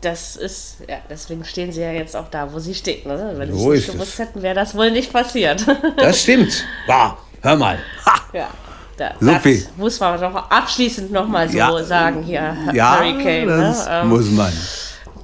[0.00, 3.06] Das ist, ja, deswegen stehen sie ja jetzt auch da, wo sie stehen.
[3.08, 3.34] Ne?
[3.36, 3.94] Wenn sie So es ist nicht es.
[3.94, 5.64] gewusst hätten, wäre das wohl nicht passiert.
[5.96, 6.64] Das stimmt.
[6.86, 7.78] Bah, hör mal.
[8.06, 8.12] Ha.
[8.32, 8.50] ja.
[8.96, 9.42] Da, das
[9.76, 11.82] muss man doch abschließend nochmal so Ja.
[11.82, 13.46] sagen hier, Ja, Harry Kane.
[13.46, 14.04] das Ne?
[14.04, 14.52] Muss man.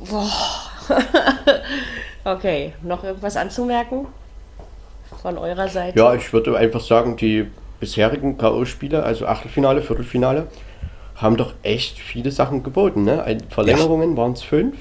[2.24, 4.06] okay, noch irgendwas anzumerken
[5.22, 5.98] von eurer Seite?
[5.98, 7.46] ja, ich würde einfach sagen, die
[7.80, 10.46] bisherigen K.O.-Spiele, also Achtelfinale, Viertelfinale,
[11.16, 13.04] haben doch echt viele Sachen geboten.
[13.04, 13.38] Ne?
[13.50, 14.76] Verlängerungen waren es fünf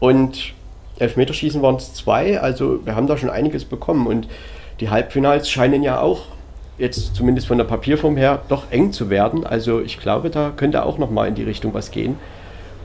[0.00, 0.54] und
[0.98, 2.40] Elfmeterschießen waren es zwei.
[2.40, 4.28] Also wir haben da schon einiges bekommen und
[4.80, 6.26] die Halbfinals scheinen ja auch
[6.78, 9.46] jetzt zumindest von der Papierform her doch eng zu werden.
[9.46, 12.16] Also ich glaube, da könnte auch noch mal in die Richtung was gehen.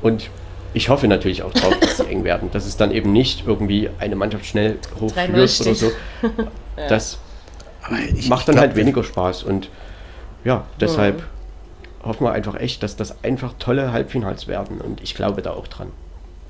[0.02, 0.30] Und
[0.74, 3.90] ich hoffe natürlich auch drauf, dass sie eng werden, dass es dann eben nicht irgendwie
[4.00, 5.92] eine Mannschaft schnell hochführt 3-0 oder so.
[6.90, 7.20] Das
[7.84, 9.70] Aber ich macht dann glaub, halt weniger Spaß und
[10.44, 11.24] ja, deshalb
[12.04, 15.68] hoffen wir einfach echt, dass das einfach tolle Halbfinals werden und ich glaube da auch
[15.68, 15.88] dran.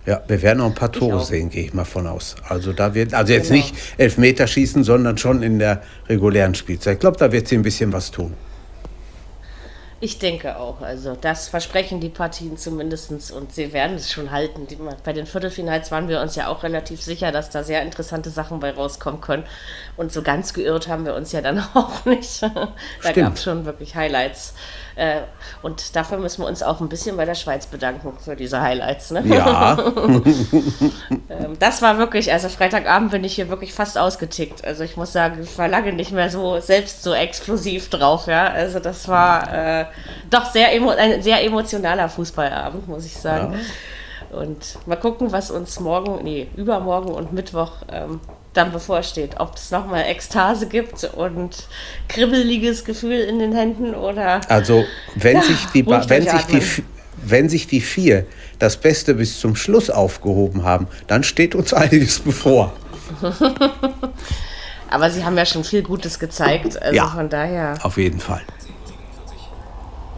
[0.06, 2.36] Ja, wir werden noch ein paar Tore sehen, gehe ich mal von aus.
[2.50, 3.62] Also da wird, also jetzt Genau.
[3.64, 6.96] nicht Elfmeterschießen, sondern schon in der regulären Spielzeit.
[6.96, 8.34] Ich glaube, da wird sie ein bisschen was tun.
[10.04, 10.82] Ich denke auch.
[10.82, 14.68] Also das versprechen die Partien zumindest und sie werden es schon halten.
[14.68, 18.30] Die, bei den Viertelfinals waren wir uns ja auch relativ sicher, dass da sehr interessante
[18.30, 19.46] Sachen bei rauskommen können.
[19.96, 22.42] Und so ganz geirrt haben wir uns ja dann auch nicht.
[22.42, 24.56] da gab es schon wirklich Highlights.
[24.96, 25.22] Äh,
[25.62, 29.12] und dafür müssen wir uns auch ein bisschen bei der Schweiz bedanken für diese Highlights.
[29.12, 29.24] Ne?
[29.26, 29.78] Ja.
[31.30, 34.66] Ähm, das war wirklich, also Freitagabend bin ich hier wirklich fast ausgetickt.
[34.66, 38.28] Also ich muss sagen, ich war lange nicht mehr so selbst so explosiv drauf.
[38.28, 39.86] Ja, also das war äh,
[40.30, 43.54] doch sehr ein sehr emotionaler Fußballabend, muss ich sagen.
[43.54, 43.60] Ja.
[44.34, 48.20] Und mal gucken, was uns morgen, nee, übermorgen und Mittwoch ähm,
[48.54, 49.40] dann bevorsteht.
[49.40, 51.68] Ob es nochmal Ekstase gibt und
[52.08, 54.42] kribbeliges Gefühl in den Händen oder.
[54.50, 54.84] Also,
[55.16, 56.84] wenn ja, sich die, wenn sich die,
[57.26, 58.26] wenn sich die vier
[58.60, 62.74] das Beste bis zum Schluss aufgehoben haben, dann steht uns einiges bevor.
[64.90, 67.76] Aber sie haben ja schon viel Gutes gezeigt, also ja, von daher.
[67.82, 68.42] Auf jeden Fall.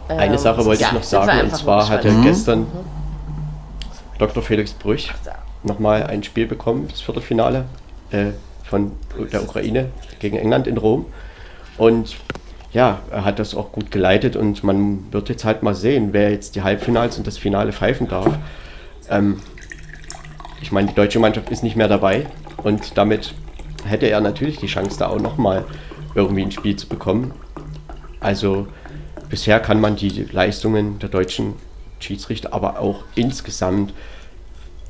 [0.08, 2.22] Eine Sache wollte ja, ich noch sagen, und zwar hatte mhm.
[2.22, 2.95] gestern mhm.
[4.18, 4.42] Dr.
[4.42, 5.12] Felix Brüch
[5.62, 7.66] nochmal ein Spiel bekommen, das Viertelfinale
[8.10, 8.26] äh,
[8.64, 8.92] von
[9.32, 11.06] der Ukraine gegen England in Rom.
[11.76, 12.16] Und
[12.72, 16.30] ja, er hat das auch gut geleitet und man wird jetzt halt mal sehen, wer
[16.30, 18.38] jetzt die Halbfinals und das Finale pfeifen darf.
[19.10, 19.40] Ähm,
[20.60, 22.26] ich meine, die deutsche Mannschaft ist nicht mehr dabei
[22.62, 23.34] und damit
[23.84, 25.64] hätte er natürlich die Chance, da auch nochmal
[26.14, 27.32] irgendwie ein Spiel zu bekommen.
[28.20, 28.66] Also
[29.28, 31.54] bisher kann man die Leistungen der deutschen
[32.00, 33.92] Schiedsrichter, aber auch insgesamt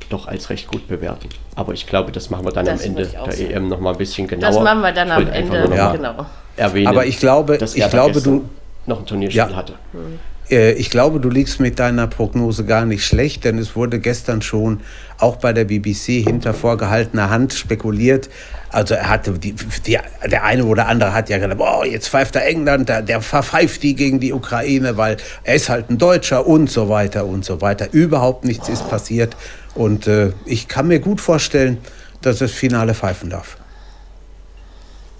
[0.08, 1.28] doch als recht gut bewerten.
[1.54, 3.50] Aber ich glaube, das machen wir dann das am Ende der sehen.
[3.50, 4.52] EM noch mal ein bisschen genauer.
[4.52, 5.92] Das machen wir dann am Ende, ja.
[5.92, 6.26] genau.
[6.56, 8.48] Erwähnen, Aber ich glaube, dass ich glaube, du
[8.86, 9.56] noch ein Turnierspiel ja.
[9.56, 9.74] hatte.
[9.92, 10.18] Hm.
[10.48, 14.80] Ich glaube, du liegst mit deiner Prognose gar nicht schlecht, denn es wurde gestern schon
[15.18, 18.28] auch bei der BBC hinter vorgehaltener Hand spekuliert.
[18.70, 22.36] Also er hatte die, die, der eine oder andere hat ja gedacht, oh, jetzt pfeift
[22.36, 26.46] er England, der, der verpfeift die gegen die Ukraine, weil er ist halt ein Deutscher
[26.46, 27.88] und so weiter und so weiter.
[27.92, 29.36] Überhaupt nichts ist passiert.
[29.74, 31.78] Und äh, ich kann mir gut vorstellen,
[32.22, 33.56] dass das Finale pfeifen darf.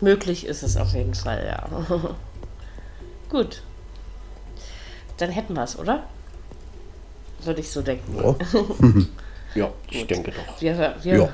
[0.01, 1.69] Möglich ist es auf jeden Fall, ja.
[3.31, 3.63] gut.
[5.19, 6.05] Dann hätten wir es, oder?
[7.45, 8.17] Würde ich so denken.
[8.23, 8.37] Oh.
[9.57, 10.61] ja, ich denke doch.
[10.61, 11.29] Wir, wir, ja.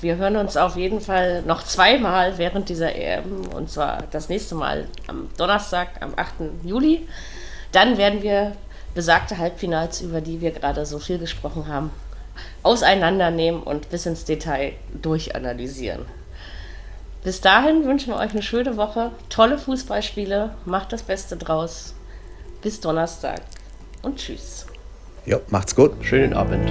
[0.00, 3.46] wir hören uns auf jeden Fall noch zweimal während dieser EM.
[3.54, 6.34] Und zwar das nächste Mal am Donnerstag, am 8.
[6.64, 7.06] Juli.
[7.72, 8.52] Dann werden wir
[8.94, 11.90] besagte Halbfinals, über die wir gerade so viel gesprochen haben,
[12.62, 16.06] auseinandernehmen und bis ins Detail durchanalysieren.
[17.22, 21.94] Bis dahin wünschen wir euch eine schöne Woche, tolle Fußballspiele, macht das Beste draus.
[22.62, 23.42] Bis Donnerstag
[24.02, 24.66] und tschüss.
[25.26, 25.92] Ja, macht's gut.
[26.02, 26.70] Schönen Abend.